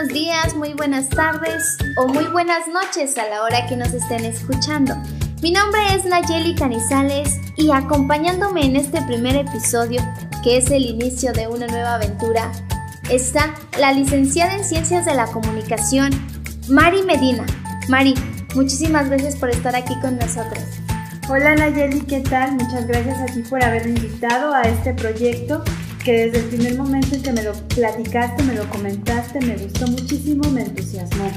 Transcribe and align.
días, 0.00 0.56
muy 0.56 0.72
buenas 0.72 1.08
tardes 1.10 1.76
o 1.96 2.08
muy 2.08 2.24
buenas 2.24 2.66
noches 2.66 3.16
a 3.18 3.28
la 3.28 3.42
hora 3.42 3.66
que 3.68 3.76
nos 3.76 3.92
estén 3.92 4.24
escuchando. 4.24 4.96
Mi 5.42 5.52
nombre 5.52 5.80
es 5.94 6.06
Nayeli 6.06 6.54
Canizales 6.54 7.38
y 7.56 7.70
acompañándome 7.70 8.64
en 8.64 8.76
este 8.76 9.02
primer 9.02 9.36
episodio, 9.36 10.00
que 10.42 10.56
es 10.56 10.70
el 10.70 10.86
inicio 10.86 11.32
de 11.32 11.46
una 11.46 11.66
nueva 11.66 11.94
aventura, 11.94 12.50
está 13.10 13.54
la 13.78 13.92
licenciada 13.92 14.54
en 14.56 14.64
Ciencias 14.64 15.04
de 15.04 15.14
la 15.14 15.26
Comunicación, 15.26 16.10
Mari 16.68 17.02
Medina. 17.02 17.44
Mari, 17.88 18.14
muchísimas 18.54 19.08
gracias 19.08 19.36
por 19.36 19.50
estar 19.50 19.76
aquí 19.76 19.94
con 20.00 20.18
nosotros. 20.18 20.64
Hola 21.28 21.54
Nayeli, 21.54 22.00
¿qué 22.00 22.20
tal? 22.20 22.52
Muchas 22.52 22.86
gracias 22.86 23.20
a 23.20 23.26
ti 23.26 23.42
por 23.42 23.62
haberme 23.62 23.90
invitado 23.90 24.54
a 24.54 24.62
este 24.62 24.94
proyecto 24.94 25.62
que 26.04 26.26
desde 26.26 26.38
el 26.40 26.44
primer 26.46 26.76
momento 26.76 27.14
en 27.14 27.22
que 27.22 27.32
me 27.32 27.42
lo 27.42 27.52
platicaste, 27.68 28.42
me 28.42 28.54
lo 28.54 28.68
comentaste, 28.70 29.40
me 29.40 29.56
gustó 29.56 29.86
muchísimo, 29.86 30.50
me 30.50 30.62
entusiasmó. 30.62 31.30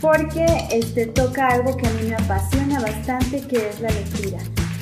Porque 0.00 0.44
este, 0.72 1.06
toca 1.06 1.48
algo 1.48 1.76
que 1.76 1.86
a 1.86 1.90
mí 1.92 2.08
me 2.08 2.16
apasiona 2.16 2.80
bastante, 2.80 3.40
que 3.42 3.68
es 3.68 3.80
la 3.80 3.90
lectura. 3.90 4.38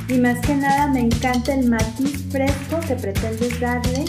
Y 0.08 0.14
más 0.14 0.40
que 0.40 0.54
nada 0.54 0.88
me 0.88 1.00
encanta 1.00 1.54
el 1.54 1.68
matiz 1.68 2.24
fresco 2.30 2.80
que 2.86 2.94
pretendes 2.94 3.60
darle 3.60 4.06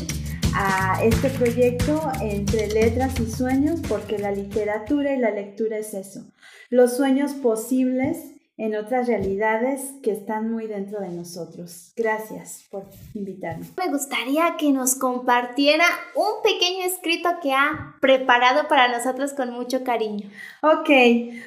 a 0.53 1.03
este 1.03 1.30
proyecto 1.30 2.09
entre 2.22 2.67
letras 2.67 3.19
y 3.19 3.30
sueños, 3.30 3.81
porque 3.88 4.17
la 4.17 4.31
literatura 4.31 5.13
y 5.13 5.19
la 5.19 5.31
lectura 5.31 5.78
es 5.78 5.94
eso. 5.94 6.25
Los 6.69 6.95
sueños 6.95 7.33
posibles 7.33 8.30
en 8.57 8.75
otras 8.75 9.07
realidades 9.07 9.94
que 10.03 10.11
están 10.11 10.52
muy 10.52 10.67
dentro 10.67 10.99
de 10.99 11.09
nosotros. 11.09 11.94
Gracias 11.95 12.66
por 12.69 12.85
invitarme. 13.13 13.66
Me 13.77 13.91
gustaría 13.91 14.55
que 14.57 14.71
nos 14.71 14.95
compartiera 14.95 15.85
un 16.16 16.44
pequeño 16.44 16.85
escrito 16.85 17.29
que 17.41 17.53
ha 17.53 17.95
preparado 18.02 18.67
para 18.67 18.88
nosotros 18.89 19.33
con 19.33 19.52
mucho 19.52 19.83
cariño. 19.83 20.29
Ok, 20.61 20.89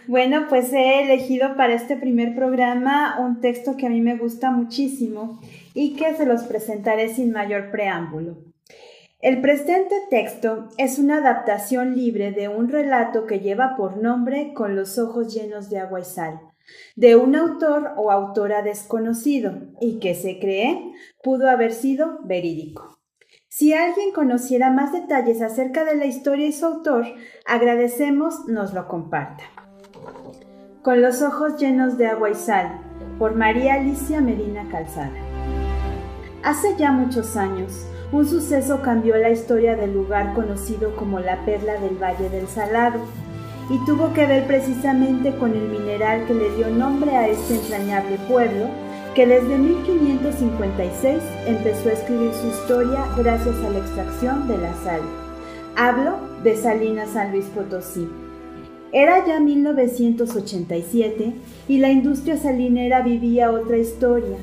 bueno, 0.07 0.47
pues 0.49 0.73
he 0.73 1.03
elegido 1.03 1.57
para 1.57 1.75
este 1.75 1.97
primer 1.97 2.35
programa 2.35 3.17
un 3.21 3.41
texto 3.41 3.77
que 3.77 3.87
a 3.87 3.91
mí 3.91 4.01
me 4.01 4.17
gusta 4.17 4.51
muchísimo 4.51 5.41
y 5.73 5.95
que 5.95 6.15
se 6.15 6.27
los 6.27 6.43
presentaré 6.45 7.15
sin 7.15 7.33
mayor 7.33 7.71
preámbulo. 7.71 8.39
El 9.21 9.41
presente 9.41 9.95
texto 10.11 10.69
es 10.77 10.99
una 10.99 11.19
adaptación 11.19 11.95
libre 11.97 12.33
de 12.33 12.49
un 12.49 12.69
relato 12.69 13.25
que 13.25 13.41
lleva 13.41 13.75
por 13.75 13.97
nombre 13.97 14.53
Con 14.53 14.77
los 14.77 14.99
ojos 14.99 15.33
llenos 15.33 15.71
de 15.71 15.79
agua 15.79 16.01
y 16.01 16.05
sal 16.05 16.41
de 16.97 17.17
un 17.17 17.37
autor 17.37 17.93
o 17.97 18.11
autora 18.11 18.63
desconocido 18.63 19.53
y 19.81 19.99
que 19.99 20.15
se 20.15 20.39
cree 20.39 20.93
pudo 21.23 21.51
haber 21.51 21.73
sido 21.73 22.21
verídico. 22.25 22.99
Si 23.49 23.73
alguien 23.73 24.13
conociera 24.13 24.71
más 24.71 24.93
detalles 24.93 25.41
acerca 25.41 25.85
de 25.85 25.95
la 25.95 26.07
historia 26.07 26.47
y 26.47 26.53
su 26.53 26.67
autor, 26.67 27.07
agradecemos 27.47 28.47
nos 28.49 28.75
lo 28.75 28.89
comparta. 28.89 29.45
Con 30.83 31.01
los 31.01 31.23
ojos 31.23 31.57
llenos 31.59 31.97
de 31.97 32.09
agua 32.09 32.31
y 32.31 32.35
sal, 32.35 32.81
por 33.19 33.37
María 33.37 33.75
Alicia 33.75 34.21
Medina 34.21 34.69
Calzada. 34.71 35.21
Hace 36.43 36.77
ya 36.77 36.91
muchos 36.91 37.37
años, 37.37 37.87
un 38.13 38.27
suceso 38.27 38.83
cambió 38.83 39.17
la 39.17 39.31
historia 39.31 39.77
del 39.77 39.95
lugar 39.95 40.35
conocido 40.35 40.95
como 40.97 41.21
la 41.21 41.45
Perla 41.45 41.81
del 41.81 41.97
Valle 41.97 42.29
del 42.29 42.49
Salado 42.49 43.01
y 43.71 43.79
tuvo 43.87 44.13
que 44.13 44.27
ver 44.27 44.47
precisamente 44.47 45.35
con 45.37 45.55
el 45.55 45.69
mineral 45.69 46.27
que 46.27 46.35
le 46.35 46.55
dio 46.57 46.69
nombre 46.69 47.17
a 47.17 47.29
este 47.29 47.55
entrañable 47.55 48.19
pueblo, 48.29 48.67
que 49.15 49.27
desde 49.27 49.57
1556 49.57 51.23
empezó 51.47 51.89
a 51.89 51.93
escribir 51.93 52.33
su 52.35 52.49
historia 52.49 53.05
gracias 53.17 53.57
a 53.65 53.71
la 53.71 53.79
extracción 53.79 54.49
de 54.49 54.59
la 54.59 54.75
sal. 54.75 55.01
Hablo 55.77 56.17
de 56.43 56.57
Salinas 56.57 57.11
San 57.11 57.33
Luis 57.33 57.47
Potosí. 57.47 58.09
Era 58.93 59.27
ya 59.27 59.41
1987 59.41 61.35
y 61.67 61.79
la 61.79 61.91
industria 61.91 62.37
salinera 62.37 63.03
vivía 63.03 63.51
otra 63.51 63.77
historia. 63.77 64.37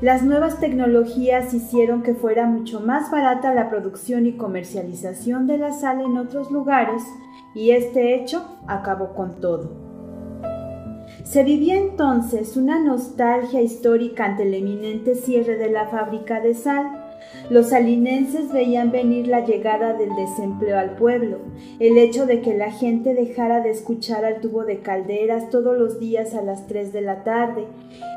Las 0.00 0.22
nuevas 0.22 0.60
tecnologías 0.60 1.54
hicieron 1.54 2.02
que 2.02 2.14
fuera 2.14 2.46
mucho 2.46 2.80
más 2.80 3.10
barata 3.10 3.54
la 3.54 3.70
producción 3.70 4.26
y 4.26 4.32
comercialización 4.32 5.46
de 5.46 5.58
la 5.58 5.72
sal 5.72 6.02
en 6.02 6.18
otros 6.18 6.50
lugares 6.50 7.02
y 7.56 7.70
este 7.70 8.14
hecho 8.14 8.44
acabó 8.68 9.14
con 9.14 9.40
todo. 9.40 9.70
Se 11.24 11.42
vivía 11.42 11.76
entonces 11.76 12.56
una 12.56 12.78
nostalgia 12.78 13.62
histórica 13.62 14.26
ante 14.26 14.42
el 14.42 14.54
eminente 14.54 15.14
cierre 15.14 15.56
de 15.56 15.70
la 15.70 15.86
fábrica 15.86 16.40
de 16.40 16.54
sal. 16.54 17.02
Los 17.48 17.70
salinenses 17.70 18.52
veían 18.52 18.92
venir 18.92 19.26
la 19.26 19.44
llegada 19.44 19.94
del 19.94 20.14
desempleo 20.14 20.78
al 20.78 20.90
pueblo, 20.96 21.38
el 21.80 21.96
hecho 21.96 22.26
de 22.26 22.42
que 22.42 22.54
la 22.54 22.70
gente 22.70 23.14
dejara 23.14 23.60
de 23.60 23.70
escuchar 23.70 24.24
al 24.24 24.40
tubo 24.40 24.64
de 24.64 24.80
calderas 24.80 25.48
todos 25.48 25.78
los 25.78 25.98
días 25.98 26.34
a 26.34 26.42
las 26.42 26.66
3 26.66 26.92
de 26.92 27.00
la 27.00 27.24
tarde, 27.24 27.64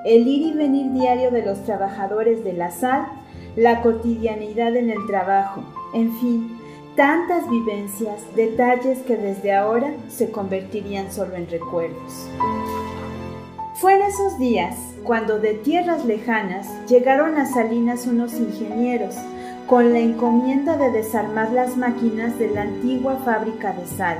el 0.05 0.27
ir 0.27 0.47
y 0.47 0.53
venir 0.53 0.91
diario 0.91 1.31
de 1.31 1.45
los 1.45 1.63
trabajadores 1.63 2.43
de 2.43 2.53
la 2.53 2.71
sal, 2.71 3.07
la 3.55 3.81
cotidianidad 3.81 4.75
en 4.75 4.89
el 4.89 5.07
trabajo, 5.07 5.63
en 5.93 6.13
fin, 6.17 6.58
tantas 6.99 7.49
vivencias, 7.49 8.19
detalles 8.35 8.99
que 9.07 9.15
desde 9.15 9.55
ahora 9.55 9.93
se 10.09 10.31
convertirían 10.31 11.09
solo 11.13 11.35
en 11.35 11.49
recuerdos. 11.49 12.27
Fue 13.75 13.93
en 13.93 14.01
esos 14.01 14.37
días 14.37 14.75
cuando 15.05 15.39
de 15.39 15.53
tierras 15.53 16.03
lejanas 16.03 16.67
llegaron 16.89 17.37
a 17.37 17.45
Salinas 17.45 18.05
unos 18.05 18.33
ingenieros 18.33 19.15
con 19.65 19.93
la 19.93 19.99
encomienda 19.99 20.75
de 20.75 20.91
desarmar 20.91 21.53
las 21.53 21.77
máquinas 21.77 22.37
de 22.37 22.49
la 22.49 22.63
antigua 22.63 23.15
fábrica 23.23 23.71
de 23.71 23.87
sal. 23.87 24.17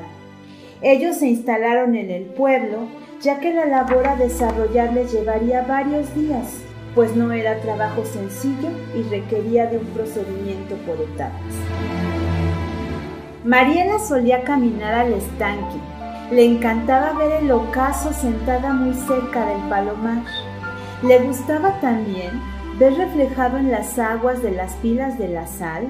Ellos 0.82 1.18
se 1.18 1.28
instalaron 1.28 1.96
en 1.98 2.10
el 2.10 2.24
pueblo, 2.28 2.88
ya 3.20 3.42
que 3.42 3.54
la 3.54 3.66
labor 3.66 4.08
a 4.08 4.16
desarrollar 4.16 4.94
les 4.94 5.12
llevaría 5.12 5.64
varios 5.64 6.16
días, 6.16 6.62
pues 6.96 7.14
no 7.14 7.34
era 7.34 7.60
trabajo 7.60 8.06
sencillo 8.06 8.70
y 8.96 9.04
requería 9.10 9.66
de 9.66 9.80
un 9.80 9.88
procedimiento 9.88 10.76
por 10.86 10.96
etapas. 10.96 11.99
Mariela 13.50 13.98
solía 13.98 14.44
caminar 14.44 14.94
al 14.94 15.12
estanque. 15.12 15.80
Le 16.30 16.46
encantaba 16.46 17.14
ver 17.14 17.42
el 17.42 17.50
ocaso 17.50 18.14
sentada 18.14 18.74
muy 18.74 18.94
cerca 18.94 19.44
del 19.44 19.68
palomar. 19.68 20.22
Le 21.02 21.18
gustaba 21.18 21.82
también 21.82 22.30
ver 22.78 22.94
reflejado 22.94 23.58
en 23.58 23.72
las 23.72 23.98
aguas 23.98 24.44
de 24.44 24.52
las 24.52 24.76
pilas 24.76 25.18
de 25.18 25.30
la 25.30 25.48
sal 25.48 25.88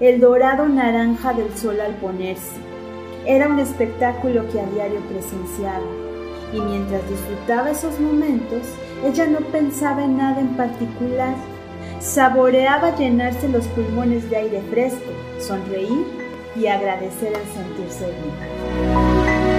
el 0.00 0.18
dorado 0.18 0.66
naranja 0.66 1.32
del 1.32 1.56
sol 1.56 1.80
al 1.80 1.94
ponerse. 1.94 2.56
Era 3.24 3.46
un 3.46 3.60
espectáculo 3.60 4.42
que 4.50 4.58
a 4.58 4.66
diario 4.66 4.98
presenciaba 5.02 5.86
y 6.52 6.60
mientras 6.60 7.08
disfrutaba 7.08 7.70
esos 7.70 8.00
momentos, 8.00 8.62
ella 9.04 9.28
no 9.28 9.38
pensaba 9.52 10.02
en 10.02 10.16
nada 10.16 10.40
en 10.40 10.56
particular. 10.56 11.36
Saboreaba 12.00 12.96
llenarse 12.96 13.48
los 13.48 13.64
pulmones 13.68 14.28
de 14.28 14.38
aire 14.38 14.60
fresco, 14.72 15.12
sonreír 15.38 16.15
y 16.58 16.66
agradecer 16.66 17.32
el 17.32 17.46
sentirse 17.52 18.06
viva. 18.06 19.56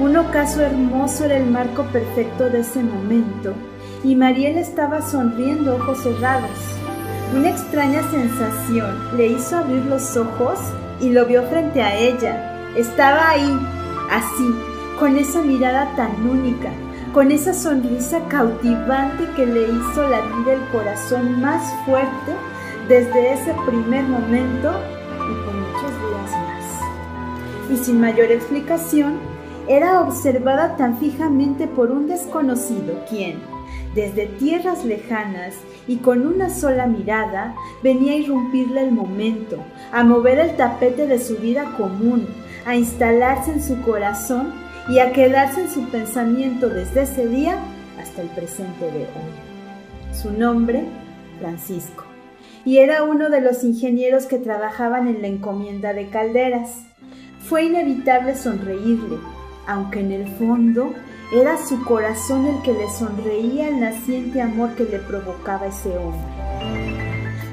Un 0.00 0.16
ocaso 0.16 0.60
hermoso 0.60 1.24
era 1.24 1.36
el 1.36 1.46
marco 1.46 1.84
perfecto 1.84 2.50
de 2.50 2.60
ese 2.60 2.82
momento 2.82 3.54
y 4.02 4.14
Mariela 4.14 4.60
estaba 4.60 5.00
sonriendo 5.00 5.76
ojos 5.76 6.02
cerrados. 6.02 6.50
Una 7.34 7.50
extraña 7.50 8.02
sensación 8.10 9.16
le 9.16 9.28
hizo 9.28 9.56
abrir 9.56 9.84
los 9.86 10.16
ojos 10.16 10.58
y 11.00 11.10
lo 11.10 11.24
vio 11.26 11.42
frente 11.44 11.82
a 11.82 11.96
ella. 11.96 12.58
Estaba 12.76 13.30
ahí, 13.30 13.58
así, 14.10 14.54
con 14.98 15.16
esa 15.16 15.40
mirada 15.40 15.88
tan 15.96 16.28
única, 16.28 16.70
con 17.12 17.30
esa 17.30 17.54
sonrisa 17.54 18.20
cautivante 18.28 19.24
que 19.36 19.46
le 19.46 19.62
hizo 19.62 20.08
latir 20.08 20.48
el 20.48 20.60
corazón 20.70 21.40
más 21.40 21.62
fuerte 21.86 22.32
desde 22.88 23.32
ese 23.32 23.54
primer 23.66 24.04
momento 24.04 24.72
Y 27.74 27.76
sin 27.76 28.00
mayor 28.00 28.30
explicación, 28.30 29.18
era 29.66 30.00
observada 30.00 30.76
tan 30.76 30.98
fijamente 30.98 31.66
por 31.66 31.90
un 31.90 32.06
desconocido 32.06 33.04
quien, 33.10 33.40
desde 33.96 34.26
tierras 34.26 34.84
lejanas 34.84 35.54
y 35.88 35.96
con 35.96 36.24
una 36.24 36.50
sola 36.50 36.86
mirada, 36.86 37.56
venía 37.82 38.12
a 38.12 38.16
irrumpirle 38.16 38.82
el 38.82 38.92
momento, 38.92 39.58
a 39.90 40.04
mover 40.04 40.38
el 40.38 40.56
tapete 40.56 41.08
de 41.08 41.18
su 41.18 41.36
vida 41.38 41.74
común, 41.76 42.28
a 42.64 42.76
instalarse 42.76 43.50
en 43.50 43.62
su 43.62 43.82
corazón 43.82 44.52
y 44.88 45.00
a 45.00 45.12
quedarse 45.12 45.62
en 45.62 45.70
su 45.70 45.88
pensamiento 45.88 46.68
desde 46.68 47.02
ese 47.02 47.26
día 47.26 47.58
hasta 48.00 48.22
el 48.22 48.28
presente 48.28 48.84
de 48.84 49.00
hoy. 49.00 50.12
Su 50.12 50.30
nombre, 50.30 50.84
Francisco 51.40 52.04
y 52.64 52.78
era 52.78 53.02
uno 53.02 53.28
de 53.28 53.40
los 53.40 53.62
ingenieros 53.62 54.24
que 54.24 54.38
trabajaban 54.38 55.06
en 55.06 55.20
la 55.20 55.28
encomienda 55.28 55.92
de 55.92 56.08
calderas. 56.08 56.86
Fue 57.48 57.64
inevitable 57.64 58.36
sonreírle, 58.36 59.18
aunque 59.66 60.00
en 60.00 60.12
el 60.12 60.28
fondo 60.36 60.92
era 61.32 61.56
su 61.56 61.82
corazón 61.84 62.46
el 62.46 62.62
que 62.62 62.72
le 62.72 62.90
sonreía 62.90 63.68
el 63.68 63.80
naciente 63.80 64.40
amor 64.42 64.74
que 64.74 64.84
le 64.84 64.98
provocaba 64.98 65.66
ese 65.66 65.96
hombre. 65.96 66.20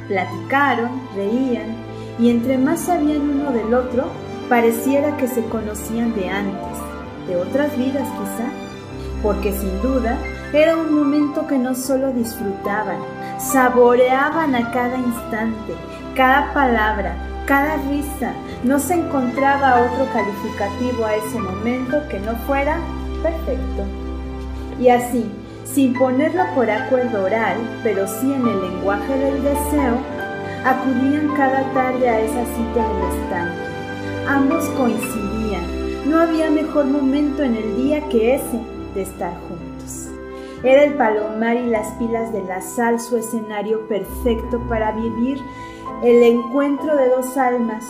Platicaron, 0.08 0.92
reían, 1.16 1.76
y 2.20 2.30
entre 2.30 2.58
más 2.58 2.82
sabían 2.82 3.30
uno 3.30 3.52
del 3.52 3.74
otro, 3.74 4.06
Pareciera 4.52 5.16
que 5.16 5.30
se 5.30 5.46
conocían 5.46 6.14
de 6.14 6.30
antes, 6.30 6.78
de 7.26 7.38
otras 7.38 7.78
vidas 7.78 8.04
quizá, 8.04 8.50
porque 9.24 9.54
sin 9.54 9.82
duda 9.82 10.18
era 10.52 10.76
un 10.76 10.94
momento 10.94 11.48
que 11.48 11.58
no 11.58 11.74
solo 11.74 12.12
disfrutaban, 12.12 12.98
saboreaban 13.40 14.54
a 14.56 14.70
cada 14.72 14.98
instante, 14.98 15.74
cada 16.18 16.54
palabra, 16.54 17.16
cada 17.46 17.78
risa. 17.90 18.34
No 18.64 18.80
se 18.80 18.96
encontraba 18.96 19.82
otro 19.82 20.08
calificativo 20.14 21.06
a 21.06 21.16
ese 21.16 21.40
momento 21.40 21.98
que 22.10 22.20
no 22.20 22.36
fuera 22.48 22.80
perfecto. 23.22 23.84
Y 24.80 24.90
así, 24.90 25.26
sin 25.66 25.94
ponerlo 25.94 26.44
por 26.56 26.70
acuerdo 26.70 27.24
oral, 27.24 27.58
pero 27.84 28.08
sí 28.08 28.34
en 28.34 28.48
el 28.48 28.62
lenguaje 28.62 29.18
del 29.18 29.44
deseo, 29.44 29.98
acudían 30.66 31.30
cada 31.36 31.64
tarde 31.74 32.10
a 32.10 32.20
esa 32.20 32.46
cita 32.46 32.86
en 32.86 32.98
el 32.98 33.24
estanque. 33.24 33.72
Ambos 34.28 34.66
coincidían. 34.78 36.10
No 36.10 36.20
había 36.20 36.50
mejor 36.50 36.86
momento 36.86 37.44
en 37.44 37.56
el 37.56 37.78
día 37.78 38.08
que 38.10 38.36
ese 38.36 38.60
de 38.96 39.02
estar 39.04 39.34
juntos. 39.48 40.10
Era 40.64 40.84
el 40.84 40.94
palomar 40.94 41.58
y 41.58 41.68
las 41.68 41.88
pilas 41.94 42.32
de 42.32 42.44
la 42.44 42.62
sal 42.62 43.00
su 43.00 43.18
escenario 43.18 43.88
perfecto 43.88 44.60
para 44.70 44.92
vivir 44.92 45.42
el 46.04 46.24
encuentro 46.24 46.96
de 46.98 47.10
dos 47.10 47.38
almas 47.38 47.86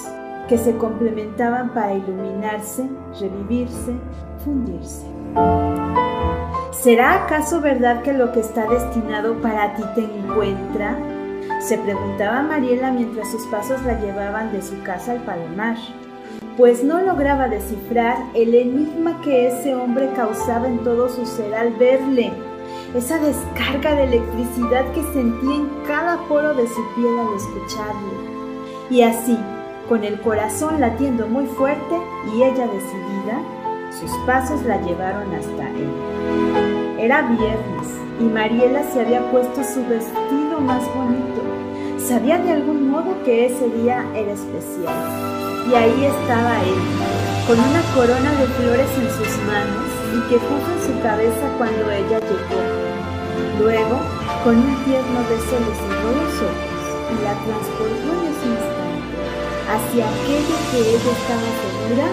que 0.50 0.58
se 0.58 0.76
complementaban 0.76 1.74
para 1.74 1.94
iluminarse, 1.94 2.90
revivirse, 3.20 3.94
fundirse. 4.44 5.06
¿Será 6.72 7.24
acaso 7.24 7.62
verdad 7.62 8.02
que 8.02 8.12
lo 8.12 8.34
que 8.34 8.42
está 8.42 8.68
destinado 8.68 9.36
para 9.42 9.76
ti 9.76 9.84
te 9.96 10.04
encuentra? 10.04 10.98
Se 11.62 11.78
preguntaba 11.78 12.42
Mariela 12.42 12.92
mientras 12.92 13.32
sus 13.32 13.46
pasos 13.48 13.82
la 13.84 13.98
llevaban 14.00 14.52
de 14.52 14.62
su 14.62 14.82
casa 14.84 15.14
al 15.14 15.20
palomar, 15.20 15.78
pues 16.58 16.84
no 16.84 17.02
lograba 17.02 17.48
descifrar 17.48 18.18
el 18.34 18.56
enigma 18.56 19.22
que 19.22 19.48
ese 19.48 19.74
hombre 19.74 20.10
causaba 20.16 20.68
en 20.68 20.80
todo 20.80 21.08
su 21.08 21.26
ser 21.26 21.56
al 21.56 21.72
verle, 21.74 22.34
esa 22.96 23.18
descarga 23.20 23.96
de 23.96 24.04
electricidad 24.04 24.92
que 24.92 25.02
sentía 25.14 25.56
en 25.56 25.70
cada 25.88 26.18
poro 26.28 26.54
de 26.54 26.68
su 26.68 26.82
piel 26.96 27.20
al 27.20 27.36
escucharle. 27.36 28.32
Y 28.90 29.02
así, 29.04 29.38
con 29.88 30.04
el 30.04 30.20
corazón 30.22 30.82
latiendo 30.82 31.28
muy 31.28 31.46
fuerte 31.46 31.96
y 32.34 32.44
ella 32.44 32.68
decidida, 32.68 33.42
sus 33.92 34.12
pasos 34.26 34.62
la 34.64 34.82
llevaron 34.82 35.34
hasta 35.34 35.70
él. 35.70 37.00
Era 37.00 37.22
viernes 37.24 37.88
y 38.20 38.24
Mariela 38.24 38.84
se 38.92 39.02
había 39.02 39.22
puesto 39.32 39.64
su 39.64 39.86
vestido 39.88 40.60
más 40.60 40.84
bonito. 40.94 41.42
Sabía 41.98 42.40
de 42.40 42.52
algún 42.52 42.90
modo 42.90 43.24
que 43.24 43.46
ese 43.46 43.70
día 43.70 44.06
era 44.16 44.34
especial. 44.34 44.96
Y 45.70 45.76
ahí 45.76 46.06
estaba 46.06 46.62
él, 46.64 47.48
con 47.48 47.58
una 47.58 47.82
corona 47.96 48.32
de 48.32 48.48
flores 48.48 48.90
en 48.98 49.10
sus 49.10 49.38
manos 49.46 49.92
y 50.14 50.30
que 50.30 50.38
puso 50.38 50.72
en 50.72 50.96
su 50.96 51.02
cabeza 51.02 51.58
cuando 51.58 51.90
ella 51.92 52.20
llegó. 52.20 52.71
Luego, 53.62 54.00
con 54.44 54.58
un 54.58 54.76
tierno 54.86 55.20
beso 55.30 55.60
le 55.60 55.76
cerró 55.76 56.10
los 56.18 56.34
ojos 56.42 56.82
y 57.12 57.24
la 57.24 57.34
transportó 57.46 58.10
en 58.10 58.26
ese 58.32 58.48
instante 58.50 58.82
hacia 59.70 60.10
aquello 60.10 60.56
que 60.72 60.80
ella 60.80 61.12
estaba 61.12 61.50
segura 61.62 62.08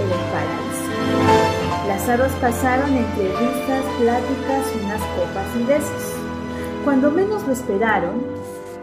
el 0.00 0.10
paraíso. 0.32 0.84
Las 1.88 2.08
aros 2.08 2.32
pasaron 2.40 2.90
entre 2.96 3.28
risas, 3.28 3.84
pláticas, 4.00 4.64
unas 4.82 5.02
copas 5.14 5.46
y 5.60 5.64
besos. 5.64 6.14
Cuando 6.84 7.10
menos 7.10 7.46
lo 7.46 7.52
esperaron, 7.52 8.22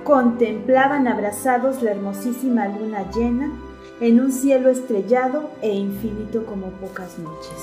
contemplaban 0.03 1.07
abrazados 1.07 1.81
la 1.81 1.91
hermosísima 1.91 2.67
luna 2.67 3.09
llena 3.11 3.51
en 3.99 4.19
un 4.19 4.31
cielo 4.31 4.69
estrellado 4.69 5.49
e 5.63 5.73
infinito 5.73 6.45
como 6.45 6.67
pocas 6.67 7.17
noches. 7.17 7.57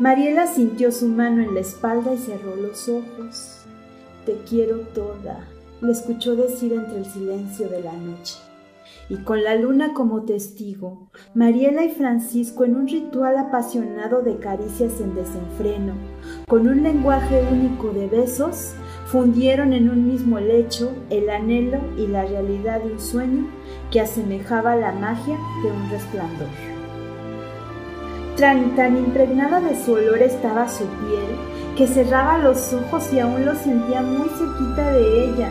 Mariela 0.00 0.46
sintió 0.46 0.90
su 0.92 1.08
mano 1.08 1.42
en 1.42 1.54
la 1.54 1.60
espalda 1.60 2.14
y 2.14 2.18
cerró 2.18 2.56
los 2.56 2.88
ojos. 2.88 3.59
Te 4.30 4.36
quiero 4.48 4.76
toda, 4.94 5.48
le 5.80 5.90
escuchó 5.90 6.36
decir 6.36 6.72
entre 6.72 6.98
el 6.98 7.04
silencio 7.04 7.68
de 7.68 7.82
la 7.82 7.92
noche 7.92 8.36
y 9.08 9.16
con 9.24 9.42
la 9.42 9.56
luna 9.56 9.92
como 9.92 10.22
testigo, 10.22 11.08
Mariela 11.34 11.84
y 11.84 11.88
Francisco 11.88 12.64
en 12.64 12.76
un 12.76 12.86
ritual 12.86 13.36
apasionado 13.36 14.22
de 14.22 14.36
caricias 14.36 15.00
en 15.00 15.16
desenfreno, 15.16 15.94
con 16.46 16.68
un 16.68 16.84
lenguaje 16.84 17.44
único 17.50 17.90
de 17.90 18.06
besos, 18.06 18.74
fundieron 19.06 19.72
en 19.72 19.90
un 19.90 20.06
mismo 20.06 20.38
lecho 20.38 20.92
el 21.10 21.28
anhelo 21.28 21.80
y 21.98 22.06
la 22.06 22.24
realidad 22.24 22.84
de 22.84 22.92
un 22.92 23.00
sueño 23.00 23.48
que 23.90 24.00
asemejaba 24.00 24.76
la 24.76 24.92
magia 24.92 25.36
de 25.64 25.72
un 25.72 25.90
resplandor. 25.90 26.46
Tan, 28.36 28.76
tan 28.76 28.96
impregnada 28.96 29.60
de 29.60 29.74
su 29.84 29.94
olor 29.94 30.22
estaba 30.22 30.68
su 30.68 30.84
piel 30.84 31.59
que 31.80 31.86
cerraba 31.86 32.36
los 32.36 32.74
ojos 32.74 33.10
y 33.10 33.20
aún 33.20 33.46
lo 33.46 33.54
sentía 33.54 34.02
muy 34.02 34.28
cerquita 34.28 34.90
de 34.90 35.24
ella. 35.24 35.48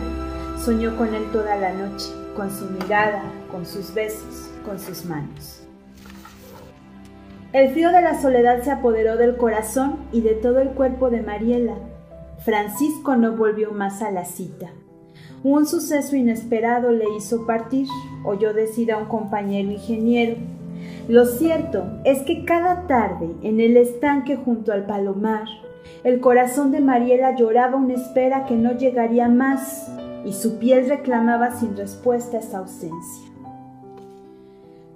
Soñó 0.64 0.96
con 0.96 1.12
él 1.12 1.24
toda 1.32 1.56
la 1.56 1.72
noche 1.72 2.06
con 2.36 2.52
su 2.52 2.66
mirada, 2.66 3.24
con 3.50 3.66
sus 3.66 3.92
besos, 3.92 4.48
con 4.64 4.78
sus 4.78 5.04
manos. 5.06 5.66
El 7.52 7.70
frío 7.70 7.90
de 7.90 8.00
la 8.00 8.22
soledad 8.22 8.62
se 8.62 8.70
apoderó 8.70 9.16
del 9.16 9.36
corazón 9.36 9.96
y 10.12 10.20
de 10.20 10.34
todo 10.34 10.60
el 10.60 10.68
cuerpo 10.68 11.10
de 11.10 11.20
Mariela. 11.20 11.74
Francisco 12.44 13.16
no 13.16 13.32
volvió 13.32 13.72
más 13.72 14.00
a 14.00 14.12
la 14.12 14.24
cita. 14.24 14.70
Un 15.42 15.66
suceso 15.66 16.14
inesperado 16.14 16.92
le 16.92 17.06
hizo 17.16 17.44
partir, 17.44 17.88
oyó 18.24 18.54
decir 18.54 18.92
a 18.92 18.98
un 18.98 19.06
compañero 19.06 19.72
ingeniero. 19.72 20.36
Lo 21.08 21.24
cierto 21.24 21.86
es 22.04 22.22
que 22.22 22.44
cada 22.44 22.86
tarde, 22.86 23.30
en 23.42 23.58
el 23.58 23.76
estanque 23.76 24.36
junto 24.36 24.72
al 24.72 24.86
palomar, 24.86 25.48
el 26.04 26.20
corazón 26.20 26.72
de 26.72 26.80
Mariela 26.80 27.36
lloraba 27.36 27.76
una 27.76 27.94
espera 27.94 28.46
que 28.46 28.56
no 28.56 28.72
llegaría 28.72 29.28
más 29.28 29.90
y 30.24 30.32
su 30.32 30.58
piel 30.58 30.88
reclamaba 30.88 31.50
sin 31.52 31.76
respuesta 31.76 32.38
esa 32.38 32.58
ausencia. 32.58 33.30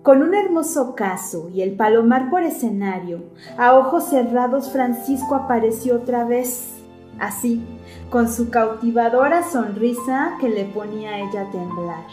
Con 0.02 0.22
un 0.22 0.34
hermoso 0.34 0.94
caso 0.94 1.48
y 1.48 1.62
el 1.62 1.76
palomar 1.76 2.28
por 2.28 2.42
escenario, 2.42 3.22
a 3.56 3.74
ojos 3.74 4.04
cerrados 4.04 4.70
Francisco 4.70 5.34
apareció 5.34 5.96
otra 5.96 6.24
vez, 6.24 6.74
así, 7.18 7.64
con 8.10 8.30
su 8.30 8.50
cautivadora 8.50 9.42
sonrisa 9.42 10.36
que 10.40 10.50
le 10.50 10.66
ponía 10.66 11.12
a 11.12 11.18
ella 11.20 11.48
a 11.48 11.50
temblar. 11.50 12.04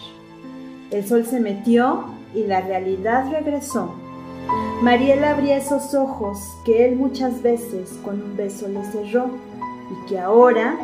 El 0.89 1.05
sol 1.05 1.25
se 1.25 1.41
metió 1.41 2.05
y 2.33 2.45
la 2.45 2.61
realidad 2.61 3.29
regresó. 3.29 3.93
Mariela 4.81 5.31
abría 5.31 5.57
esos 5.57 5.93
ojos 5.93 6.39
que 6.65 6.85
él 6.85 6.95
muchas 6.95 7.41
veces 7.41 7.91
con 8.03 8.21
un 8.21 8.35
beso 8.35 8.67
le 8.67 8.83
cerró 8.85 9.29
y 9.91 10.09
que 10.09 10.19
ahora 10.19 10.75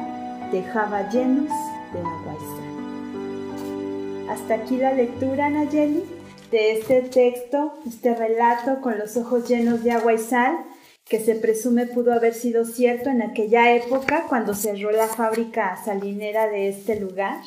dejaba 0.51 1.09
llenos 1.09 1.49
de 1.93 1.99
agua 1.99 2.35
y 2.35 2.39
sal. 2.39 4.29
Hasta 4.29 4.53
aquí 4.55 4.77
la 4.77 4.93
lectura, 4.93 5.49
Nayeli, 5.49 6.03
de 6.51 6.73
este 6.73 7.01
texto, 7.01 7.73
este 7.87 8.13
relato 8.15 8.81
con 8.81 8.97
los 8.97 9.17
ojos 9.17 9.47
llenos 9.47 9.83
de 9.83 9.91
agua 9.91 10.13
y 10.13 10.17
sal, 10.17 10.57
que 11.05 11.19
se 11.19 11.35
presume 11.35 11.85
pudo 11.87 12.13
haber 12.13 12.33
sido 12.33 12.65
cierto 12.65 13.09
en 13.09 13.21
aquella 13.21 13.73
época 13.73 14.25
cuando 14.27 14.53
cerró 14.53 14.91
la 14.91 15.07
fábrica 15.07 15.77
salinera 15.83 16.47
de 16.47 16.69
este 16.69 16.99
lugar. 16.99 17.37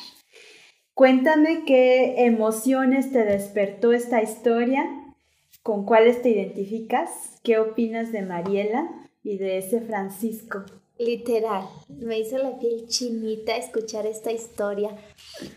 Cuéntame 0.93 1.63
qué 1.65 2.25
emociones 2.25 3.11
te 3.11 3.23
despertó 3.23 3.93
esta 3.93 4.21
historia, 4.21 4.89
con 5.63 5.85
cuáles 5.85 6.21
te 6.21 6.29
identificas, 6.29 7.09
qué 7.43 7.59
opinas 7.59 8.11
de 8.11 8.23
Mariela 8.23 8.89
y 9.23 9.37
de 9.37 9.57
ese 9.57 9.81
Francisco. 9.81 10.63
Literal, 10.97 11.67
me 11.89 12.19
hizo 12.19 12.37
la 12.37 12.59
piel 12.59 12.87
chinita 12.87 13.55
escuchar 13.55 14.05
esta 14.05 14.31
historia. 14.31 14.95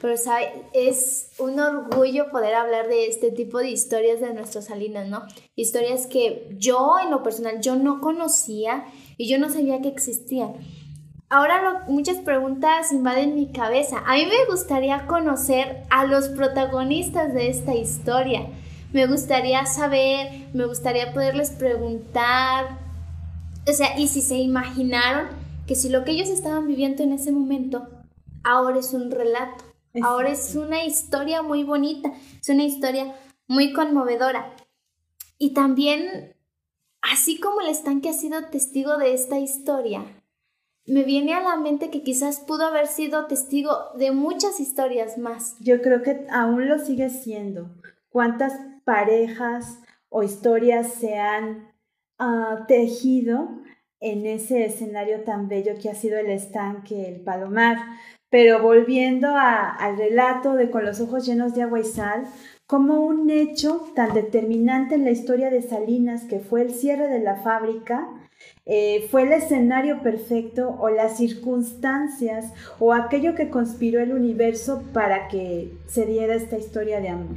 Pero, 0.00 0.16
¿sabe? 0.16 0.48
Es 0.72 1.32
un 1.38 1.60
orgullo 1.60 2.30
poder 2.30 2.54
hablar 2.54 2.88
de 2.88 3.06
este 3.06 3.30
tipo 3.30 3.58
de 3.58 3.68
historias 3.68 4.20
de 4.20 4.32
nuestros 4.32 4.66
salinas, 4.66 5.06
¿no? 5.06 5.22
Historias 5.54 6.06
que 6.06 6.48
yo, 6.56 6.94
en 7.02 7.10
lo 7.10 7.22
personal, 7.22 7.60
yo 7.60 7.76
no 7.76 8.00
conocía 8.00 8.86
y 9.18 9.28
yo 9.28 9.38
no 9.38 9.50
sabía 9.50 9.82
que 9.82 9.88
existían. 9.88 10.54
Ahora 11.28 11.84
muchas 11.88 12.18
preguntas 12.18 12.92
invaden 12.92 13.34
mi 13.34 13.50
cabeza. 13.52 14.02
A 14.06 14.14
mí 14.14 14.24
me 14.24 14.46
gustaría 14.50 15.06
conocer 15.06 15.82
a 15.90 16.06
los 16.06 16.28
protagonistas 16.28 17.34
de 17.34 17.48
esta 17.48 17.74
historia. 17.74 18.46
Me 18.94 19.06
gustaría 19.06 19.66
saber, 19.66 20.48
me 20.54 20.64
gustaría 20.64 21.12
poderles 21.12 21.50
preguntar 21.50 22.82
o 23.66 23.72
sea, 23.72 23.98
y 23.98 24.08
si 24.08 24.20
se 24.20 24.36
imaginaron 24.36 25.28
que 25.66 25.74
si 25.74 25.88
lo 25.88 26.04
que 26.04 26.12
ellos 26.12 26.28
estaban 26.28 26.66
viviendo 26.66 27.02
en 27.02 27.12
ese 27.12 27.32
momento 27.32 27.88
ahora 28.42 28.78
es 28.78 28.92
un 28.92 29.10
relato, 29.10 29.64
ahora 30.02 30.30
es 30.30 30.54
una 30.54 30.84
historia 30.84 31.42
muy 31.42 31.64
bonita, 31.64 32.12
es 32.40 32.48
una 32.50 32.64
historia 32.64 33.14
muy 33.46 33.72
conmovedora. 33.72 34.54
Y 35.38 35.54
también, 35.54 36.36
así 37.00 37.40
como 37.40 37.62
el 37.62 37.68
estanque 37.68 38.10
ha 38.10 38.12
sido 38.12 38.44
testigo 38.46 38.98
de 38.98 39.14
esta 39.14 39.38
historia, 39.38 40.04
me 40.86 41.04
viene 41.04 41.32
a 41.32 41.40
la 41.40 41.56
mente 41.56 41.88
que 41.88 42.02
quizás 42.02 42.40
pudo 42.40 42.66
haber 42.66 42.86
sido 42.86 43.24
testigo 43.26 43.70
de 43.96 44.12
muchas 44.12 44.60
historias 44.60 45.16
más. 45.16 45.56
Yo 45.60 45.80
creo 45.80 46.02
que 46.02 46.26
aún 46.30 46.68
lo 46.68 46.78
sigue 46.78 47.08
siendo. 47.08 47.70
¿Cuántas 48.10 48.52
parejas 48.84 49.80
o 50.08 50.22
historias 50.22 50.94
se 50.94 51.18
han 51.18 51.72
ah, 52.18 52.64
tejido 52.68 53.48
en 54.00 54.26
ese 54.26 54.66
escenario 54.66 55.22
tan 55.22 55.48
bello 55.48 55.74
que 55.80 55.88
ha 55.88 55.94
sido 55.94 56.18
el 56.18 56.30
estanque, 56.30 57.08
el 57.08 57.20
palomar. 57.20 57.78
Pero 58.30 58.60
volviendo 58.60 59.28
al 59.36 59.96
relato 59.96 60.54
de 60.54 60.70
Con 60.70 60.84
los 60.84 61.00
ojos 61.00 61.24
llenos 61.24 61.54
de 61.54 61.62
agua 61.62 61.80
y 61.80 61.84
sal, 61.84 62.26
como 62.66 63.04
un 63.04 63.30
hecho 63.30 63.92
tan 63.94 64.12
determinante 64.12 64.94
en 64.94 65.04
la 65.04 65.10
historia 65.10 65.50
de 65.50 65.62
Salinas, 65.62 66.24
que 66.24 66.40
fue 66.40 66.62
el 66.62 66.72
cierre 66.72 67.08
de 67.08 67.20
la 67.20 67.36
fábrica, 67.36 68.08
eh, 68.66 69.06
fue 69.10 69.22
el 69.22 69.32
escenario 69.32 70.02
perfecto 70.02 70.76
o 70.80 70.88
las 70.88 71.16
circunstancias 71.16 72.52
o 72.78 72.92
aquello 72.92 73.34
que 73.34 73.50
conspiró 73.50 74.00
el 74.00 74.12
universo 74.12 74.82
para 74.92 75.28
que 75.28 75.72
se 75.86 76.06
diera 76.06 76.34
esta 76.34 76.58
historia 76.58 77.00
de 77.00 77.10
amor. 77.10 77.36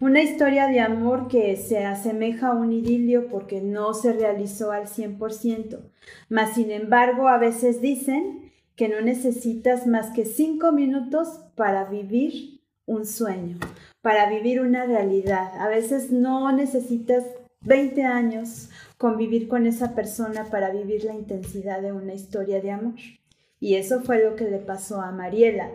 Una 0.00 0.22
historia 0.22 0.68
de 0.68 0.78
amor 0.78 1.26
que 1.26 1.56
se 1.56 1.84
asemeja 1.84 2.48
a 2.48 2.54
un 2.54 2.72
idilio 2.72 3.26
porque 3.26 3.60
no 3.60 3.94
se 3.94 4.12
realizó 4.12 4.70
al 4.70 4.86
100%, 4.86 5.80
mas 6.28 6.54
sin 6.54 6.70
embargo 6.70 7.26
a 7.26 7.36
veces 7.36 7.80
dicen 7.80 8.52
que 8.76 8.88
no 8.88 9.00
necesitas 9.00 9.88
más 9.88 10.10
que 10.10 10.24
cinco 10.24 10.70
minutos 10.70 11.40
para 11.56 11.86
vivir 11.86 12.60
un 12.86 13.06
sueño, 13.06 13.58
para 14.00 14.30
vivir 14.30 14.60
una 14.60 14.84
realidad. 14.84 15.50
A 15.58 15.68
veces 15.68 16.12
no 16.12 16.52
necesitas 16.52 17.24
20 17.62 18.04
años 18.04 18.70
convivir 18.98 19.48
con 19.48 19.66
esa 19.66 19.96
persona 19.96 20.44
para 20.44 20.70
vivir 20.70 21.02
la 21.02 21.14
intensidad 21.14 21.82
de 21.82 21.92
una 21.92 22.14
historia 22.14 22.60
de 22.60 22.70
amor. 22.70 22.94
Y 23.58 23.74
eso 23.74 24.00
fue 24.02 24.22
lo 24.22 24.36
que 24.36 24.48
le 24.48 24.58
pasó 24.58 25.00
a 25.00 25.10
Mariela, 25.10 25.70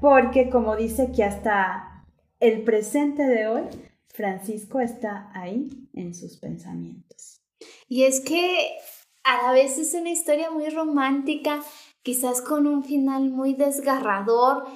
porque 0.00 0.50
como 0.50 0.74
dice 0.74 1.12
que 1.14 1.22
hasta 1.22 1.97
el 2.40 2.62
presente 2.62 3.22
de 3.24 3.48
hoy, 3.48 3.62
Francisco 4.08 4.80
está 4.80 5.30
ahí 5.34 5.68
en 5.94 6.14
sus 6.14 6.36
pensamientos. 6.36 7.40
Y 7.88 8.04
es 8.04 8.20
que 8.20 8.76
a 9.24 9.42
la 9.42 9.52
vez 9.52 9.78
es 9.78 9.94
una 9.94 10.10
historia 10.10 10.50
muy 10.50 10.68
romántica, 10.70 11.62
quizás 12.02 12.40
con 12.40 12.66
un 12.66 12.84
final 12.84 13.30
muy 13.30 13.54
desgarrador, 13.54 14.66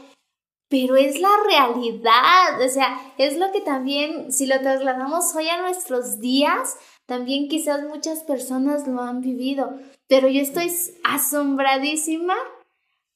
pero 0.69 0.97
es 0.97 1.21
la 1.21 1.31
realidad, 1.47 2.61
o 2.65 2.69
sea, 2.69 2.99
es 3.19 3.37
lo 3.37 3.53
que 3.53 3.61
también, 3.61 4.33
si 4.33 4.47
lo 4.47 4.59
trasladamos 4.61 5.35
hoy 5.35 5.49
a 5.49 5.61
nuestros 5.61 6.19
días, 6.19 6.77
también 7.07 7.49
quizás 7.49 7.83
muchas 7.87 8.23
personas 8.23 8.87
lo 8.89 9.03
han 9.03 9.21
vivido, 9.21 9.79
pero 10.09 10.29
yo 10.29 10.41
estoy 10.41 10.73
asombradísima 11.05 12.35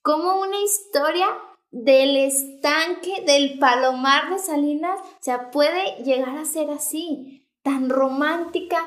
como 0.03 0.41
una 0.41 0.61
historia 0.61 1.27
del 1.83 2.17
estanque, 2.17 3.23
del 3.27 3.59
palomar 3.59 4.31
de 4.31 4.39
Salinas, 4.39 4.99
o 4.99 5.19
sea, 5.23 5.51
puede 5.51 6.03
llegar 6.03 6.39
a 6.39 6.47
ser 6.47 6.71
así, 6.71 7.47
tan 7.63 7.91
romántica 7.91 8.79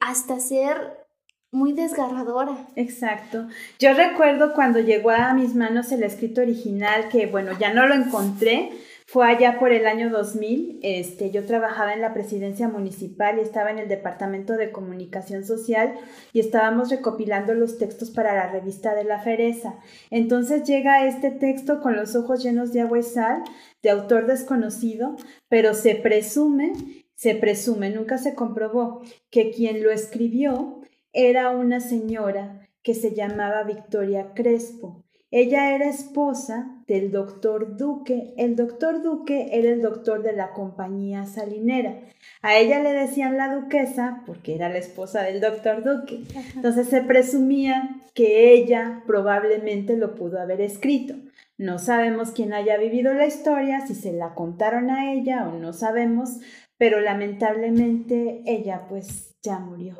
hasta 0.00 0.40
ser 0.40 1.06
muy 1.52 1.72
desgarradora. 1.72 2.56
Exacto. 2.74 3.46
Yo 3.78 3.94
recuerdo 3.94 4.52
cuando 4.52 4.80
llegó 4.80 5.10
a 5.10 5.32
mis 5.34 5.54
manos 5.54 5.92
el 5.92 6.02
escrito 6.02 6.40
original, 6.40 7.08
que 7.08 7.26
bueno, 7.26 7.52
ya 7.56 7.72
no 7.72 7.86
lo 7.86 7.94
encontré, 7.94 8.72
fue 9.14 9.28
allá 9.28 9.60
por 9.60 9.70
el 9.70 9.86
año 9.86 10.10
2000, 10.10 10.80
este, 10.82 11.30
yo 11.30 11.46
trabajaba 11.46 11.94
en 11.94 12.00
la 12.00 12.12
presidencia 12.12 12.66
municipal 12.66 13.38
y 13.38 13.42
estaba 13.42 13.70
en 13.70 13.78
el 13.78 13.86
departamento 13.86 14.54
de 14.54 14.72
comunicación 14.72 15.44
social 15.44 15.94
y 16.32 16.40
estábamos 16.40 16.90
recopilando 16.90 17.54
los 17.54 17.78
textos 17.78 18.10
para 18.10 18.34
la 18.34 18.50
revista 18.50 18.92
de 18.96 19.04
la 19.04 19.20
Fereza. 19.20 19.76
Entonces 20.10 20.64
llega 20.64 21.06
este 21.06 21.30
texto 21.30 21.80
con 21.80 21.94
los 21.94 22.16
ojos 22.16 22.42
llenos 22.42 22.72
de 22.72 22.80
agua 22.80 22.98
y 22.98 23.04
sal, 23.04 23.44
de 23.84 23.90
autor 23.90 24.26
desconocido, 24.26 25.14
pero 25.48 25.74
se 25.74 25.94
presume, 25.94 26.72
se 27.14 27.36
presume, 27.36 27.90
nunca 27.90 28.18
se 28.18 28.34
comprobó, 28.34 29.02
que 29.30 29.52
quien 29.52 29.84
lo 29.84 29.92
escribió 29.92 30.80
era 31.12 31.50
una 31.50 31.78
señora 31.78 32.68
que 32.82 32.96
se 32.96 33.14
llamaba 33.14 33.62
Victoria 33.62 34.32
Crespo 34.34 35.03
ella 35.36 35.74
era 35.74 35.88
esposa 35.88 36.70
del 36.86 37.10
doctor 37.10 37.76
Duque. 37.76 38.34
El 38.36 38.54
doctor 38.54 39.02
Duque 39.02 39.48
era 39.50 39.70
el 39.70 39.82
doctor 39.82 40.22
de 40.22 40.32
la 40.32 40.52
compañía 40.52 41.26
salinera. 41.26 41.98
A 42.40 42.56
ella 42.56 42.80
le 42.80 42.92
decían 42.92 43.36
la 43.36 43.52
duquesa 43.52 44.22
porque 44.26 44.54
era 44.54 44.68
la 44.68 44.78
esposa 44.78 45.24
del 45.24 45.40
doctor 45.40 45.82
Duque. 45.82 46.20
Entonces 46.54 46.86
se 46.86 47.00
presumía 47.00 47.96
que 48.14 48.52
ella 48.52 49.02
probablemente 49.08 49.96
lo 49.96 50.14
pudo 50.14 50.40
haber 50.40 50.60
escrito. 50.60 51.16
No 51.58 51.80
sabemos 51.80 52.30
quién 52.30 52.52
haya 52.52 52.76
vivido 52.76 53.12
la 53.12 53.26
historia, 53.26 53.84
si 53.88 53.96
se 53.96 54.12
la 54.12 54.34
contaron 54.34 54.88
a 54.88 55.14
ella 55.14 55.48
o 55.48 55.58
no 55.58 55.72
sabemos, 55.72 56.38
pero 56.78 57.00
lamentablemente 57.00 58.44
ella 58.46 58.86
pues 58.88 59.34
ya 59.42 59.58
murió. 59.58 59.96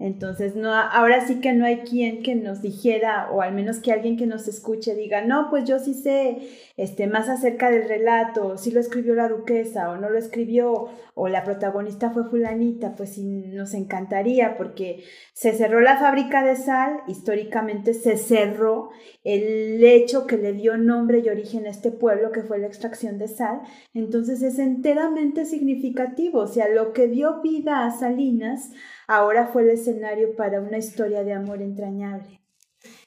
Entonces, 0.00 0.54
no, 0.54 0.72
ahora 0.72 1.26
sí 1.26 1.40
que 1.40 1.52
no 1.52 1.64
hay 1.64 1.78
quien 1.78 2.22
que 2.22 2.36
nos 2.36 2.62
dijera, 2.62 3.30
o 3.32 3.42
al 3.42 3.52
menos 3.52 3.80
que 3.80 3.90
alguien 3.90 4.16
que 4.16 4.26
nos 4.26 4.46
escuche 4.46 4.94
diga, 4.94 5.22
no, 5.24 5.50
pues 5.50 5.64
yo 5.64 5.80
sí 5.80 5.92
sé 5.92 6.38
este, 6.76 7.08
más 7.08 7.28
acerca 7.28 7.68
del 7.68 7.88
relato, 7.88 8.56
si 8.58 8.70
lo 8.70 8.78
escribió 8.78 9.16
la 9.16 9.28
duquesa 9.28 9.90
o 9.90 9.96
no 9.96 10.08
lo 10.08 10.16
escribió, 10.16 10.86
o 11.14 11.26
la 11.26 11.42
protagonista 11.42 12.10
fue 12.10 12.30
fulanita, 12.30 12.94
pues 12.94 13.14
sí 13.14 13.24
nos 13.24 13.74
encantaría, 13.74 14.56
porque 14.56 15.02
se 15.32 15.52
cerró 15.52 15.80
la 15.80 15.98
fábrica 15.98 16.44
de 16.44 16.54
sal, 16.54 17.00
históricamente 17.08 17.92
se 17.92 18.16
cerró 18.16 18.90
el 19.24 19.82
hecho 19.82 20.28
que 20.28 20.36
le 20.36 20.52
dio 20.52 20.76
nombre 20.76 21.18
y 21.18 21.28
origen 21.28 21.66
a 21.66 21.70
este 21.70 21.90
pueblo, 21.90 22.30
que 22.30 22.44
fue 22.44 22.60
la 22.60 22.68
extracción 22.68 23.18
de 23.18 23.26
sal, 23.26 23.62
entonces 23.94 24.42
es 24.42 24.60
enteramente 24.60 25.44
significativo, 25.44 26.38
o 26.38 26.46
sea, 26.46 26.68
lo 26.68 26.92
que 26.92 27.08
dio 27.08 27.42
vida 27.42 27.84
a 27.84 27.90
Salinas, 27.90 28.70
ahora 29.08 29.48
fue 29.48 29.62
el 29.62 29.70
escenario 29.70 30.36
para 30.36 30.60
una 30.60 30.78
historia 30.78 31.24
de 31.24 31.32
amor 31.32 31.60
entrañable. 31.60 32.40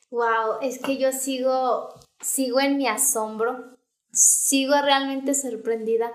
Wow, 0.09 0.59
es 0.61 0.79
que 0.79 0.97
yo 0.97 1.13
sigo, 1.13 1.93
sigo 2.19 2.59
en 2.59 2.75
mi 2.75 2.87
asombro, 2.87 3.77
sigo 4.11 4.73
realmente 4.81 5.33
sorprendida, 5.33 6.11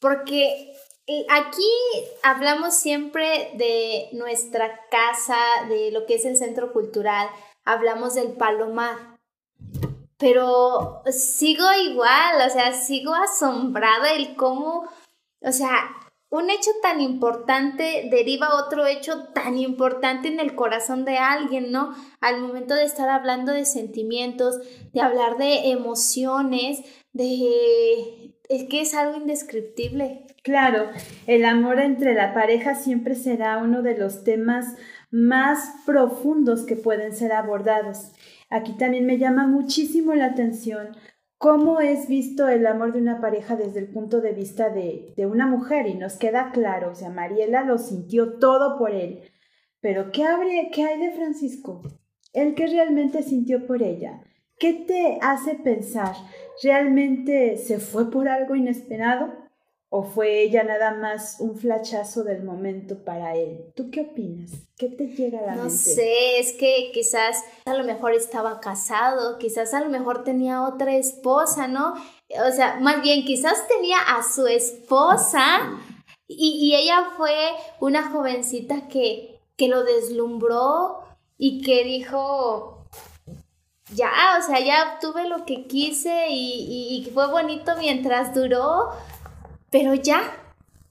porque 0.00 0.72
aquí 1.30 1.70
hablamos 2.24 2.74
siempre 2.74 3.52
de 3.54 4.08
nuestra 4.12 4.80
casa, 4.90 5.36
de 5.68 5.92
lo 5.92 6.06
que 6.06 6.16
es 6.16 6.24
el 6.24 6.36
centro 6.36 6.72
cultural, 6.72 7.28
hablamos 7.64 8.14
del 8.14 8.32
palomar, 8.32 9.18
pero 10.18 11.02
sigo 11.10 11.64
igual, 11.84 12.40
o 12.44 12.50
sea, 12.50 12.72
sigo 12.72 13.14
asombrada 13.14 14.12
el 14.14 14.34
cómo, 14.34 14.88
o 15.40 15.52
sea, 15.52 15.94
un 16.30 16.50
hecho 16.50 16.70
tan 16.82 17.00
importante 17.00 18.08
deriva 18.10 18.56
otro 18.56 18.86
hecho 18.86 19.28
tan 19.32 19.58
importante 19.58 20.28
en 20.28 20.40
el 20.40 20.54
corazón 20.54 21.04
de 21.04 21.18
alguien, 21.18 21.70
¿no? 21.70 21.94
Al 22.20 22.40
momento 22.40 22.74
de 22.74 22.84
estar 22.84 23.08
hablando 23.08 23.52
de 23.52 23.64
sentimientos, 23.64 24.58
de 24.92 25.00
hablar 25.00 25.38
de 25.38 25.70
emociones, 25.70 26.82
de... 27.12 28.34
Es 28.48 28.64
que 28.68 28.80
es 28.80 28.94
algo 28.94 29.16
indescriptible. 29.16 30.26
Claro, 30.42 30.90
el 31.26 31.44
amor 31.44 31.80
entre 31.80 32.14
la 32.14 32.32
pareja 32.32 32.76
siempre 32.76 33.16
será 33.16 33.58
uno 33.58 33.82
de 33.82 33.96
los 33.96 34.22
temas 34.22 34.76
más 35.10 35.74
profundos 35.84 36.64
que 36.64 36.76
pueden 36.76 37.14
ser 37.14 37.32
abordados. 37.32 38.12
Aquí 38.48 38.76
también 38.76 39.06
me 39.06 39.18
llama 39.18 39.46
muchísimo 39.48 40.14
la 40.14 40.26
atención 40.26 40.96
cómo 41.38 41.80
es 41.80 42.08
visto 42.08 42.48
el 42.48 42.66
amor 42.66 42.92
de 42.92 43.00
una 43.00 43.20
pareja 43.20 43.56
desde 43.56 43.80
el 43.80 43.88
punto 43.88 44.20
de 44.20 44.32
vista 44.32 44.70
de, 44.70 45.14
una 45.26 45.46
mujer 45.46 45.86
y 45.86 45.94
nos 45.94 46.16
queda 46.16 46.50
claro, 46.52 46.90
o 46.92 46.94
sea, 46.94 47.10
Mariela 47.10 47.62
lo 47.62 47.78
sintió 47.78 48.38
todo 48.38 48.78
por 48.78 48.92
él, 48.92 49.22
pero 49.80 50.10
¿qué, 50.12 50.24
¿qué 50.72 50.84
hay 50.84 51.00
de 51.00 51.12
Francisco? 51.12 51.82
¿El 52.32 52.54
que 52.54 52.66
realmente 52.66 53.22
sintió 53.22 53.66
por 53.66 53.82
ella? 53.82 54.22
¿Qué 54.58 54.72
te 54.72 55.18
hace 55.20 55.54
pensar? 55.54 56.14
¿Realmente 56.62 57.56
se 57.58 57.78
fue 57.78 58.10
por 58.10 58.28
algo 58.28 58.54
inesperado? 58.54 59.45
¿O 59.98 60.02
fue 60.02 60.42
ella 60.42 60.62
nada 60.62 60.92
más 60.92 61.36
un 61.38 61.56
flachazo 61.56 62.22
del 62.22 62.44
momento 62.44 63.02
para 63.02 63.34
él? 63.34 63.72
¿Tú 63.74 63.90
qué 63.90 64.02
opinas? 64.02 64.50
¿Qué 64.76 64.90
te 64.90 65.06
llega 65.06 65.38
a 65.38 65.42
la 65.42 65.52
mente? 65.52 65.62
No 65.62 65.70
sé, 65.70 66.38
es 66.38 66.52
que 66.52 66.90
quizás 66.92 67.42
a 67.64 67.72
lo 67.72 67.82
mejor 67.82 68.12
estaba 68.12 68.60
casado, 68.60 69.38
quizás 69.38 69.72
a 69.72 69.80
lo 69.80 69.88
mejor 69.88 70.22
tenía 70.22 70.64
otra 70.64 70.94
esposa, 70.96 71.66
¿no? 71.66 71.94
O 72.46 72.52
sea, 72.52 72.78
más 72.78 73.00
bien 73.00 73.24
quizás 73.24 73.66
tenía 73.68 73.96
a 74.06 74.22
su 74.22 74.46
esposa 74.46 75.80
y, 76.28 76.58
y 76.60 76.74
ella 76.74 77.12
fue 77.16 77.34
una 77.80 78.10
jovencita 78.10 78.88
que, 78.88 79.40
que 79.56 79.68
lo 79.68 79.82
deslumbró 79.82 81.04
y 81.38 81.62
que 81.62 81.84
dijo, 81.84 82.84
ya, 83.94 84.38
o 84.38 84.46
sea, 84.46 84.60
ya 84.60 84.94
obtuve 84.94 85.26
lo 85.26 85.46
que 85.46 85.66
quise 85.66 86.26
y, 86.28 87.06
y, 87.06 87.10
fue 87.12 87.28
bonito 87.28 87.72
mientras 87.78 88.34
duró, 88.34 88.90
pero 89.70 89.94
ya, 89.94 90.20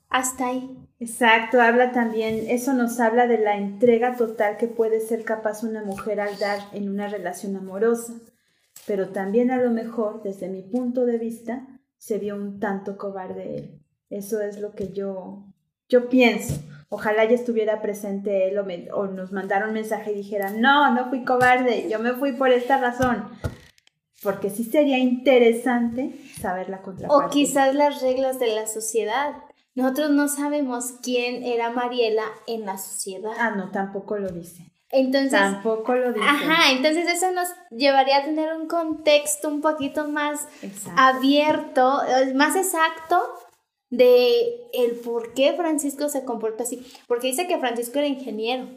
hasta 0.09 0.47
ahí. 0.47 0.77
Exacto, 0.99 1.61
habla 1.61 1.91
también, 1.91 2.45
eso 2.47 2.73
nos 2.73 2.99
habla 2.99 3.27
de 3.27 3.37
la 3.37 3.57
entrega 3.57 4.15
total 4.15 4.55
que 4.57 4.67
puede 4.67 5.01
ser 5.01 5.23
capaz 5.25 5.63
una 5.63 5.83
mujer 5.83 6.21
al 6.21 6.37
dar 6.39 6.59
en 6.71 6.89
una 6.89 7.09
relación 7.09 7.57
amorosa, 7.57 8.13
pero 8.87 9.09
también 9.09 9.51
a 9.51 9.57
lo 9.57 9.71
mejor, 9.71 10.23
desde 10.23 10.47
mi 10.47 10.61
punto 10.61 11.05
de 11.05 11.17
vista, 11.17 11.67
se 11.97 12.17
vio 12.17 12.35
un 12.35 12.59
tanto 12.59 12.97
cobarde 12.97 13.57
él. 13.57 13.81
Eso 14.09 14.41
es 14.41 14.59
lo 14.59 14.73
que 14.73 14.93
yo, 14.93 15.43
yo 15.89 16.07
pienso. 16.07 16.61
Ojalá 16.89 17.25
ya 17.25 17.35
estuviera 17.35 17.81
presente 17.81 18.47
él 18.47 18.57
o, 18.93 19.07
nos 19.07 19.31
mandara 19.31 19.67
un 19.67 19.73
mensaje 19.73 20.11
y 20.11 20.15
dijera, 20.15 20.51
no, 20.51 20.93
no 20.93 21.09
fui 21.09 21.25
cobarde, 21.25 21.89
yo 21.89 21.99
me 21.99 22.13
fui 22.13 22.33
por 22.33 22.51
esta 22.51 22.79
razón. 22.79 23.25
Porque 24.25 24.49
sí 24.49 24.63
sería 24.63 24.97
interesante 24.97 26.19
saber 26.41 26.67
la 26.67 26.81
contraparte. 26.81 27.25
O 27.25 27.29
quizás 27.29 27.73
las 27.73 28.01
reglas 28.01 28.39
de 28.39 28.47
la 28.47 28.67
sociedad. 28.67 29.35
Nosotros 29.75 30.09
no 30.09 30.27
sabemos 30.27 30.95
quién 31.03 31.43
era 31.43 31.69
Mariela 31.69 32.23
en 32.47 32.65
la 32.65 32.77
sociedad. 32.77 33.31
Ah, 33.37 33.51
no, 33.51 33.71
tampoco 33.71 34.17
lo 34.17 34.29
dice. 34.29 34.71
Entonces, 34.89 35.31
tampoco 35.31 35.93
lo 35.93 36.11
dice. 36.11 36.25
Ajá, 36.25 36.71
entonces 36.71 37.07
eso 37.07 37.31
nos 37.31 37.49
llevaría 37.69 38.17
a 38.17 38.23
tener 38.23 38.55
un 38.55 38.67
contexto 38.67 39.47
un 39.47 39.61
poquito 39.61 40.07
más 40.07 40.47
abierto, 40.95 42.01
eh, 42.03 42.33
más 42.33 42.55
exacto 42.55 43.21
de 43.89 44.67
el 44.73 44.93
por 45.03 45.33
qué 45.33 45.53
Francisco 45.53 46.09
se 46.09 46.25
comporta 46.25 46.63
así. 46.63 46.85
Porque 47.07 47.27
dice 47.27 47.47
que 47.47 47.59
Francisco 47.59 47.99
era 47.99 48.07
ingeniero, 48.07 48.67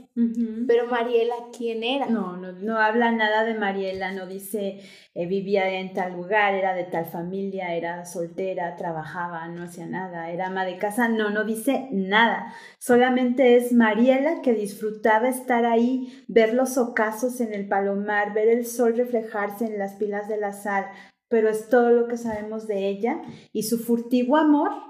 pero 0.67 0.87
Mariela, 0.87 1.35
¿quién 1.57 1.83
era? 1.83 2.07
No, 2.07 2.37
no, 2.37 2.53
no 2.53 2.79
habla 2.79 3.13
nada 3.13 3.45
de 3.45 3.55
Mariela, 3.55 4.13
no 4.13 4.27
dice 4.27 4.81
eh, 5.15 5.27
vivía 5.27 5.69
en 5.81 5.95
tal 5.95 6.13
lugar, 6.13 6.55
era 6.55 6.75
de 6.75 6.85
tal 6.85 7.07
familia, 7.07 7.75
era 7.75 8.05
soltera, 8.05 8.77
trabajaba, 8.77 9.49
no 9.49 9.65
hacía 9.65 9.87
nada, 9.87 10.31
era 10.31 10.49
ama 10.49 10.65
de 10.65 10.77
casa, 10.77 11.09
no, 11.09 11.31
no 11.31 11.45
dice 11.45 11.89
nada. 11.91 12.53
Solamente 12.79 13.57
es 13.57 13.73
Mariela 13.73 14.43
que 14.43 14.53
disfrutaba 14.53 15.29
estar 15.29 15.65
ahí, 15.65 16.25
ver 16.29 16.53
los 16.53 16.77
ocasos 16.77 17.41
en 17.41 17.55
el 17.55 17.67
palomar, 17.67 18.35
ver 18.35 18.49
el 18.49 18.67
sol 18.67 18.97
reflejarse 18.97 19.65
en 19.65 19.79
las 19.79 19.95
pilas 19.95 20.29
de 20.29 20.37
la 20.37 20.53
sal, 20.53 20.87
pero 21.29 21.49
es 21.49 21.69
todo 21.69 21.91
lo 21.91 22.09
que 22.09 22.17
sabemos 22.17 22.67
de 22.67 22.89
ella 22.89 23.23
y 23.53 23.65
su 23.65 23.79
furtivo 23.79 24.37
amor 24.37 24.89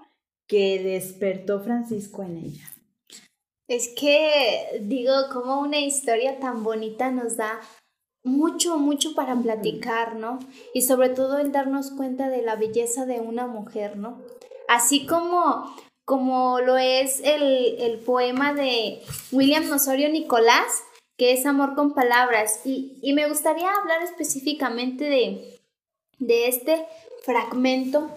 que 0.48 0.82
despertó 0.82 1.60
Francisco 1.60 2.22
en 2.22 2.38
ella. 2.38 2.72
Es 3.68 3.94
que 3.94 4.80
digo, 4.80 5.12
como 5.32 5.60
una 5.60 5.78
historia 5.78 6.40
tan 6.40 6.64
bonita 6.64 7.10
nos 7.10 7.36
da 7.36 7.60
mucho, 8.24 8.78
mucho 8.78 9.14
para 9.14 9.36
platicar, 9.36 10.16
¿no? 10.16 10.38
Y 10.72 10.82
sobre 10.82 11.10
todo 11.10 11.38
el 11.38 11.52
darnos 11.52 11.90
cuenta 11.90 12.30
de 12.30 12.42
la 12.42 12.56
belleza 12.56 13.04
de 13.04 13.20
una 13.20 13.46
mujer, 13.46 13.96
¿no? 13.96 14.22
Así 14.68 15.06
como, 15.06 15.76
como 16.06 16.60
lo 16.60 16.78
es 16.78 17.20
el, 17.22 17.98
poema 18.06 18.54
de 18.54 19.02
William 19.32 19.70
Osorio 19.70 20.08
Nicolás, 20.08 20.82
que 21.18 21.32
es 21.32 21.44
Amor 21.44 21.74
con 21.74 21.92
Palabras. 21.92 22.60
Y, 22.64 22.98
y 23.02 23.12
me 23.12 23.28
gustaría 23.28 23.70
hablar 23.70 24.02
específicamente 24.02 25.04
de, 25.04 25.58
de 26.18 26.48
este 26.48 26.86
fragmento 27.22 28.10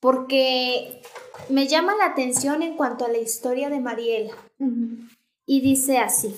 porque 0.00 1.00
me 1.48 1.66
llama 1.66 1.96
la 1.96 2.06
atención 2.06 2.62
en 2.62 2.76
cuanto 2.76 3.04
a 3.04 3.08
la 3.08 3.18
historia 3.18 3.70
de 3.70 3.80
Mariela. 3.80 4.32
Y 5.46 5.60
dice 5.60 5.98
así, 5.98 6.34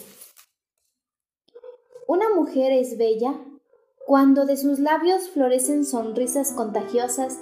una 2.07 2.29
mujer 2.35 2.73
es 2.73 2.99
bella 2.99 3.35
cuando 4.07 4.45
de 4.45 4.57
sus 4.57 4.79
labios 4.79 5.29
florecen 5.31 5.85
sonrisas 5.85 6.53
contagiosas 6.53 7.39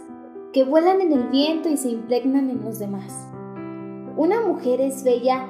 que 0.53 0.65
vuelan 0.65 1.01
en 1.01 1.13
el 1.13 1.25
viento 1.29 1.69
y 1.69 1.77
se 1.77 1.91
impregnan 1.91 2.51
en 2.51 2.65
los 2.65 2.79
demás. 2.79 3.13
Una 4.17 4.41
mujer 4.41 4.81
es 4.81 5.05
bella 5.05 5.47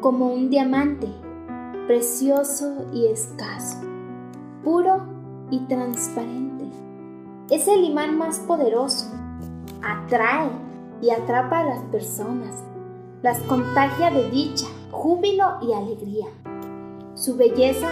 como 0.00 0.32
un 0.32 0.50
diamante, 0.50 1.08
precioso 1.86 2.86
y 2.92 3.06
escaso, 3.06 3.80
puro 4.64 5.06
y 5.50 5.60
transparente. 5.66 6.64
Es 7.50 7.68
el 7.68 7.84
imán 7.84 8.18
más 8.18 8.40
poderoso 8.40 9.06
atrae 9.82 10.50
y 11.00 11.10
atrapa 11.10 11.60
a 11.60 11.64
las 11.64 11.80
personas, 11.84 12.62
las 13.22 13.38
contagia 13.40 14.10
de 14.10 14.30
dicha, 14.30 14.66
júbilo 14.90 15.58
y 15.62 15.72
alegría. 15.72 16.26
Su 17.14 17.36
belleza 17.36 17.88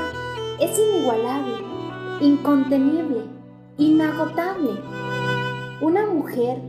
es 0.61 0.79
inigualable, 0.79 1.55
incontenible, 2.21 3.23
inagotable. 3.79 4.81
Una 5.81 6.07
mujer 6.07 6.61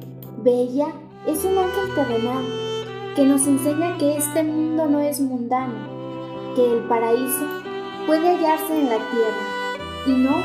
bella 0.43 0.87
es 1.27 1.43
un 1.45 1.57
ángel 1.57 1.95
terrenal 1.95 2.43
que 3.15 3.25
nos 3.25 3.47
enseña 3.47 3.97
que 3.97 4.17
este 4.17 4.43
mundo 4.43 4.87
no 4.87 4.99
es 4.99 5.21
mundano, 5.21 6.53
que 6.55 6.73
el 6.73 6.83
paraíso 6.83 7.45
puede 8.05 8.35
hallarse 8.35 8.79
en 8.79 8.89
la 8.89 8.97
tierra 8.97 10.05
y 10.07 10.11
no 10.11 10.35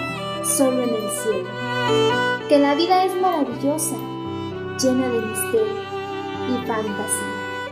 solo 0.45 0.83
en 0.83 0.89
el 0.89 1.11
cielo, 1.11 1.49
que 2.49 2.59
la 2.59 2.75
vida 2.75 3.05
es 3.05 3.21
maravillosa 3.21 3.97
llena 4.83 5.11
de 5.11 5.21
misterio 5.21 5.83
y 6.49 6.67
fantasía, 6.67 7.69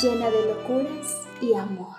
llena 0.00 0.30
de 0.30 0.46
locuras 0.46 1.26
y 1.42 1.52
amor. 1.52 1.96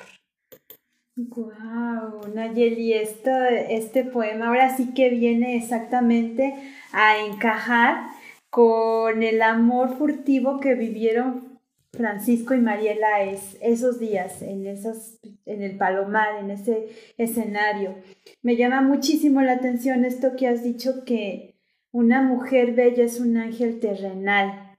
Wow, 1.17 2.33
Nayeli, 2.33 2.93
esto, 2.93 3.31
este 3.69 4.05
poema 4.05 4.47
ahora 4.47 4.77
sí 4.77 4.93
que 4.93 5.09
viene 5.09 5.57
exactamente 5.57 6.55
a 6.93 7.17
encajar 7.25 8.07
con 8.49 9.23
el 9.23 9.41
amor 9.41 9.97
furtivo 9.97 10.61
que 10.61 10.75
vivieron 10.75 11.59
Francisco 11.91 12.53
y 12.53 12.61
Mariela 12.61 13.23
es, 13.23 13.57
esos 13.61 13.99
días 13.99 14.41
en, 14.41 14.67
esos, 14.67 15.19
en 15.45 15.63
el 15.63 15.77
Palomar, 15.77 16.39
en 16.39 16.51
ese 16.51 16.87
escenario. 17.17 17.95
Me 18.41 18.55
llama 18.55 18.81
muchísimo 18.81 19.41
la 19.41 19.53
atención 19.53 20.05
esto 20.05 20.37
que 20.37 20.47
has 20.47 20.63
dicho 20.63 21.03
que 21.03 21.54
una 21.95 22.21
mujer 22.21 22.73
bella 22.73 23.05
es 23.05 23.21
un 23.21 23.37
ángel 23.37 23.79
terrenal. 23.79 24.75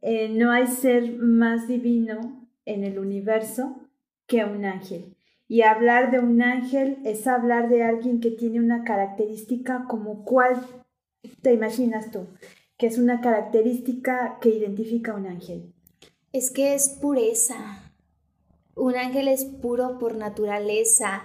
Eh, 0.00 0.30
no 0.30 0.50
hay 0.50 0.66
ser 0.66 1.12
más 1.18 1.68
divino 1.68 2.48
en 2.64 2.84
el 2.84 2.98
universo 2.98 3.82
que 4.26 4.46
un 4.46 4.64
ángel. 4.64 5.14
Y 5.46 5.60
hablar 5.60 6.10
de 6.10 6.20
un 6.20 6.40
ángel 6.40 6.96
es 7.04 7.26
hablar 7.26 7.68
de 7.68 7.82
alguien 7.82 8.18
que 8.18 8.30
tiene 8.30 8.60
una 8.60 8.82
característica 8.82 9.84
como 9.90 10.24
cuál 10.24 10.56
te 11.42 11.52
imaginas 11.52 12.10
tú, 12.10 12.28
que 12.78 12.86
es 12.86 12.96
una 12.96 13.20
característica 13.20 14.38
que 14.40 14.48
identifica 14.48 15.12
a 15.12 15.16
un 15.16 15.26
ángel. 15.26 15.70
Es 16.32 16.50
que 16.50 16.72
es 16.72 16.88
pureza. 16.88 17.92
Un 18.74 18.96
ángel 18.96 19.28
es 19.28 19.44
puro 19.44 19.98
por 19.98 20.16
naturaleza, 20.16 21.24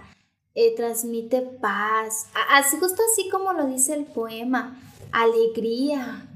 eh, 0.60 0.74
transmite 0.76 1.41
paz, 1.41 2.28
así 2.50 2.76
justo 2.78 3.02
así 3.13 3.30
como 3.30 3.54
lo 3.54 3.65
dice 3.65 3.93
el 3.93 4.04
poema 4.04 4.78
alegría, 5.13 6.28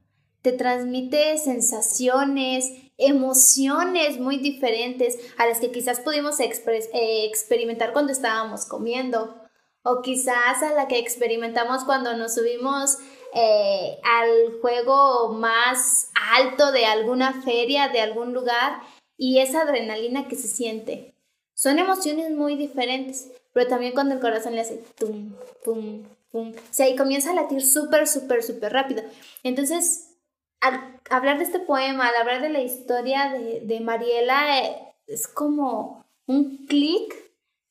te 0.41 0.53
transmite 0.53 1.37
sensaciones, 1.37 2.71
emociones 2.97 4.21
muy 4.21 4.37
diferentes 4.37 5.17
a 5.37 5.45
las 5.45 5.59
que 5.59 5.71
quizás 5.71 5.99
pudimos 5.99 6.39
eh, 6.39 7.25
experimentar 7.25 7.91
cuando 7.91 8.13
estábamos 8.13 8.65
comiendo 8.65 9.35
o 9.83 10.01
quizás 10.01 10.63
a 10.63 10.73
la 10.73 10.87
que 10.87 10.99
experimentamos 10.99 11.83
cuando 11.83 12.15
nos 12.15 12.35
subimos 12.35 12.99
eh, 13.33 13.99
al 14.05 14.61
juego 14.61 15.33
más 15.33 16.11
alto 16.31 16.71
de 16.71 16.85
alguna 16.85 17.41
feria, 17.41 17.89
de 17.89 17.99
algún 17.99 18.33
lugar 18.33 18.83
y 19.17 19.39
esa 19.39 19.63
adrenalina 19.63 20.29
que 20.29 20.37
se 20.37 20.47
siente. 20.47 21.17
Son 21.53 21.77
emociones 21.77 22.31
muy 22.31 22.55
diferentes, 22.55 23.31
pero 23.53 23.67
también 23.67 23.93
cuando 23.93 24.15
el 24.15 24.19
corazón 24.19 24.55
le 24.55 24.61
hace 24.61 24.83
tum, 24.97 25.33
pum, 25.63 26.03
o 26.33 26.51
sea, 26.71 26.89
y 26.89 26.95
comienza 26.95 27.31
a 27.31 27.35
latir 27.35 27.65
súper, 27.65 28.07
súper, 28.07 28.43
súper 28.43 28.73
rápido. 28.73 29.03
Entonces, 29.43 30.15
al 30.59 30.99
hablar 31.09 31.37
de 31.37 31.43
este 31.43 31.59
poema, 31.59 32.07
al 32.07 32.15
hablar 32.15 32.41
de 32.41 32.49
la 32.49 32.61
historia 32.61 33.31
de, 33.31 33.79
Mariela, 33.81 34.59
eh, 34.59 34.95
es 35.05 35.27
como 35.27 36.05
un 36.25 36.65
clic 36.65 37.13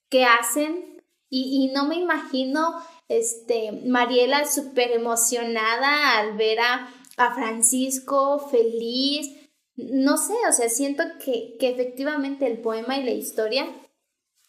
que 0.09 0.25
hacen 0.25 1.03
y, 1.29 1.71
no 1.75 1.87
me 1.87 1.97
imagino 1.97 2.75
este, 3.09 3.73
Mariela 3.73 4.45
súper 4.45 4.92
emocionada 4.92 6.18
al 6.18 6.37
ver 6.37 6.61
a, 6.61 6.92
a, 7.16 7.35
Francisco 7.35 8.38
feliz. 8.51 9.29
No 9.77 10.18
sé, 10.18 10.35
o 10.47 10.53
sea, 10.53 10.68
siento 10.68 11.03
que, 11.25 11.57
que 11.59 11.71
efectivamente 11.71 12.47
el 12.47 12.59
poema 12.59 12.99
y 12.99 13.05
la 13.05 13.12
historia 13.12 13.66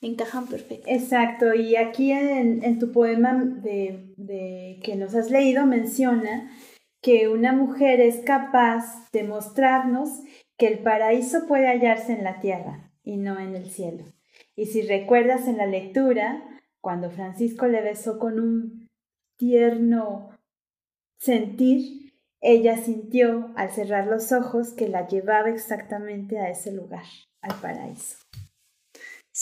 encajan 0.08 0.48
perfecto. 0.48 0.86
Exacto, 0.89 1.54
y 1.54 1.76
aquí 1.76 2.12
en, 2.12 2.80
tu 2.80 2.92
poema 2.92 3.34
de, 3.36 4.80
que 4.84 4.96
nos 4.96 5.16
has 5.16 5.32
leído 5.32 5.66
menciona 5.66 6.52
que 7.02 7.28
una 7.28 7.52
mujer 7.54 8.00
es 8.00 8.22
capaz 8.22 9.10
de 9.12 9.24
mostrarnos 9.24 10.10
que 10.58 10.68
el 10.68 10.80
paraíso 10.80 11.48
puede 11.48 11.68
hallarse 11.68 12.13
en 12.13 12.24
la 12.24 12.39
tierra 12.39 12.92
y 13.04 13.18
no 13.18 13.39
en 13.39 13.56
el 13.56 13.70
cielo. 13.70 14.06
Y 14.56 14.68
si 14.68 14.82
recuerdas 14.84 15.48
en 15.48 15.58
la 15.58 15.66
lectura, 15.66 16.44
cuando 16.80 17.10
Francisco 17.10 17.68
le 17.68 17.82
besó 17.82 18.20
con 18.20 18.39
un 18.39 18.89
tierno 19.38 20.30
sentir, 21.18 22.13
ella 22.42 22.78
sintió 22.78 23.52
al 23.56 23.72
cerrar 23.72 24.08
los 24.08 24.32
ojos 24.32 24.74
que 24.74 24.89
la 24.89 25.08
llevaba 25.08 25.50
exactamente 25.50 26.39
a 26.39 26.50
ese 26.50 26.72
lugar, 26.72 27.06
al 27.42 27.56
paraíso. 27.62 28.18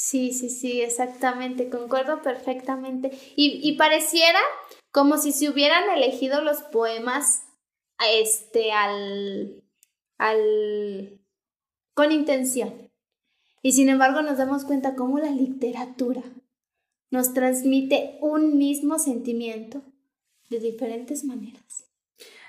Sí, 0.04 0.34
sí, 0.34 0.50
sí, 0.50 0.82
exactamente, 0.82 1.70
concuerdo 1.70 2.24
perfectamente. 2.24 3.12
Y, 3.36 3.78
pareciera 3.78 4.40
como 4.92 5.20
si 5.20 5.32
se 5.32 5.48
hubieran 5.48 5.92
elegido 5.96 6.42
los 6.42 6.64
poemas 6.64 7.44
este 8.12 8.72
al 8.72 9.64
al 10.18 11.22
con 11.94 12.12
intención. 12.12 12.90
Y 13.62 13.74
sin 13.74 13.90
embargo 13.90 14.24
nos 14.24 14.40
damos 14.40 14.66
cuenta 14.66 14.96
cómo 14.96 15.20
la 15.20 15.30
literatura 15.30 16.24
nos 17.12 17.36
transmite 17.36 18.18
un 18.22 18.58
mismo 18.58 18.98
sentimiento 18.98 19.84
de 20.50 20.60
diferentes 20.60 21.24
maneras. 21.24 21.86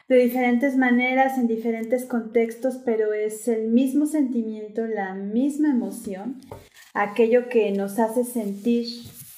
De 0.08 0.16
diferentes 0.16 0.78
maneras, 0.78 1.36
en 1.36 1.48
diferentes 1.48 2.06
contextos, 2.06 2.78
pero 2.82 3.12
es 3.12 3.46
el 3.46 3.68
mismo 3.68 4.06
sentimiento, 4.06 4.86
la 4.86 5.14
misma 5.14 5.70
emoción, 5.70 6.40
aquello 6.92 7.48
que 7.48 7.70
nos 7.72 7.98
hace 7.98 8.24
sentir 8.24 8.86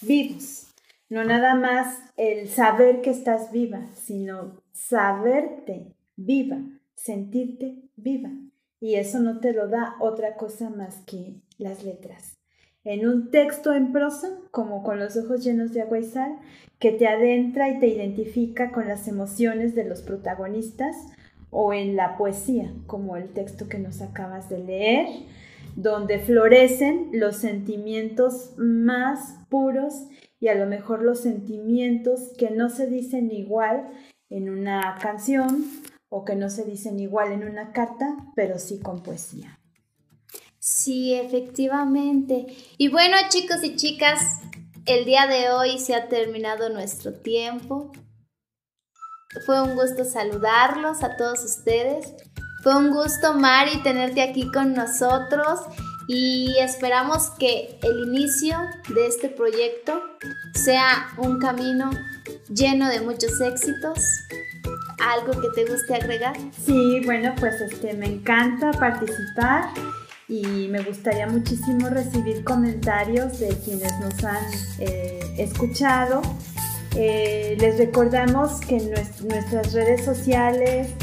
vivos. 0.00 0.66
No 1.08 1.24
nada 1.24 1.54
más 1.54 1.98
el 2.16 2.48
saber 2.48 3.00
que 3.00 3.10
estás 3.10 3.52
viva, 3.52 3.86
sino 3.94 4.62
saberte 4.72 5.94
viva, 6.16 6.58
sentirte 6.94 7.82
viva. 7.96 8.30
Y 8.80 8.96
eso 8.96 9.20
no 9.20 9.40
te 9.40 9.52
lo 9.52 9.68
da 9.68 9.96
otra 10.00 10.36
cosa 10.36 10.70
más 10.70 11.02
que 11.06 11.36
las 11.58 11.84
letras. 11.84 12.36
En 12.82 13.08
un 13.08 13.30
texto 13.30 13.72
en 13.72 13.92
prosa, 13.92 14.28
como 14.50 14.82
con 14.82 14.98
los 14.98 15.16
ojos 15.16 15.42
llenos 15.42 15.72
de 15.72 15.82
agua 15.82 15.98
y 15.98 16.04
sal, 16.04 16.38
que 16.78 16.92
te 16.92 17.06
adentra 17.06 17.70
y 17.70 17.78
te 17.78 17.86
identifica 17.86 18.72
con 18.72 18.88
las 18.88 19.08
emociones 19.08 19.74
de 19.74 19.84
los 19.84 20.02
protagonistas, 20.02 20.96
o 21.56 21.72
en 21.72 21.94
la 21.94 22.16
poesía, 22.18 22.74
como 22.86 23.16
el 23.16 23.32
texto 23.32 23.68
que 23.68 23.78
nos 23.78 24.02
acabas 24.02 24.50
de 24.50 24.58
leer, 24.58 25.06
donde 25.76 26.18
florecen 26.18 27.10
los 27.12 27.36
sentimientos 27.36 28.52
más 28.56 29.38
puros 29.48 29.94
y 30.40 30.48
a 30.48 30.54
lo 30.54 30.66
mejor 30.66 31.02
los 31.02 31.20
sentimientos 31.20 32.32
que 32.38 32.50
no 32.50 32.68
se 32.68 32.86
dicen 32.86 33.30
igual 33.30 33.88
en 34.30 34.50
una 34.50 34.96
canción 35.00 35.64
o 36.08 36.24
que 36.24 36.36
no 36.36 36.50
se 36.50 36.64
dicen 36.64 37.00
igual 37.00 37.32
en 37.32 37.44
una 37.48 37.72
carta, 37.72 38.16
pero 38.36 38.58
sí 38.58 38.78
con 38.78 39.02
poesía. 39.02 39.58
Sí, 40.58 41.12
efectivamente. 41.14 42.46
Y 42.78 42.88
bueno, 42.88 43.16
chicos 43.28 43.62
y 43.64 43.76
chicas, 43.76 44.40
el 44.86 45.04
día 45.04 45.26
de 45.26 45.50
hoy 45.50 45.78
se 45.78 45.94
ha 45.94 46.08
terminado 46.08 46.68
nuestro 46.68 47.12
tiempo. 47.12 47.92
Fue 49.44 49.60
un 49.60 49.74
gusto 49.74 50.04
saludarlos 50.04 51.02
a 51.02 51.16
todos 51.16 51.44
ustedes. 51.44 52.14
Fue 52.64 52.74
un 52.74 52.92
gusto, 52.92 53.34
Mari, 53.34 53.82
tenerte 53.82 54.22
aquí 54.22 54.50
con 54.50 54.72
nosotros 54.72 55.60
y 56.06 56.56
esperamos 56.58 57.28
que 57.38 57.78
el 57.82 58.08
inicio 58.08 58.56
de 58.88 59.06
este 59.06 59.28
proyecto 59.28 60.00
sea 60.54 61.08
un 61.18 61.38
camino 61.40 61.90
lleno 62.48 62.88
de 62.88 63.02
muchos 63.02 63.38
éxitos. 63.42 63.98
¿Algo 64.98 65.38
que 65.42 65.48
te 65.54 65.70
guste 65.70 65.94
agregar? 65.94 66.34
Sí, 66.64 67.02
bueno, 67.04 67.34
pues 67.38 67.60
este, 67.60 67.92
me 67.92 68.06
encanta 68.06 68.70
participar 68.70 69.68
y 70.26 70.66
me 70.68 70.82
gustaría 70.82 71.26
muchísimo 71.26 71.90
recibir 71.90 72.44
comentarios 72.44 73.40
de 73.40 73.58
quienes 73.62 73.92
nos 74.00 74.24
han 74.24 74.42
eh, 74.78 75.20
escuchado. 75.36 76.22
Eh, 76.96 77.58
les 77.60 77.76
recordamos 77.76 78.58
que 78.62 78.78
nuestras 79.20 79.74
redes 79.74 80.02
sociales 80.02 80.94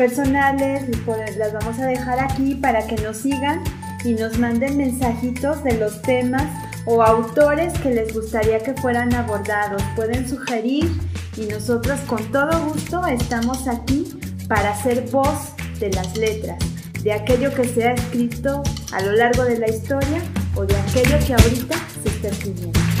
personales 0.00 0.88
las 1.36 1.52
vamos 1.52 1.78
a 1.78 1.84
dejar 1.84 2.20
aquí 2.20 2.54
para 2.54 2.86
que 2.86 2.96
nos 3.02 3.18
sigan 3.18 3.62
y 4.02 4.14
nos 4.14 4.38
manden 4.38 4.78
mensajitos 4.78 5.62
de 5.62 5.74
los 5.74 6.00
temas 6.00 6.44
o 6.86 7.02
autores 7.02 7.78
que 7.80 7.90
les 7.90 8.14
gustaría 8.14 8.60
que 8.60 8.72
fueran 8.72 9.14
abordados. 9.14 9.82
Pueden 9.96 10.26
sugerir 10.26 10.90
y 11.36 11.42
nosotros 11.42 12.00
con 12.06 12.24
todo 12.32 12.70
gusto 12.70 13.06
estamos 13.08 13.68
aquí 13.68 14.18
para 14.48 14.74
ser 14.74 15.02
voz 15.10 15.52
de 15.80 15.90
las 15.90 16.16
letras, 16.16 16.58
de 17.02 17.12
aquello 17.12 17.52
que 17.52 17.64
se 17.64 17.86
ha 17.86 17.92
escrito 17.92 18.62
a 18.92 19.02
lo 19.02 19.12
largo 19.12 19.44
de 19.44 19.58
la 19.58 19.68
historia 19.68 20.22
o 20.54 20.64
de 20.64 20.76
aquello 20.78 21.18
que 21.26 21.34
ahorita 21.34 21.76
se 22.02 22.08
está 22.08 22.28
escribiendo. 22.28 22.99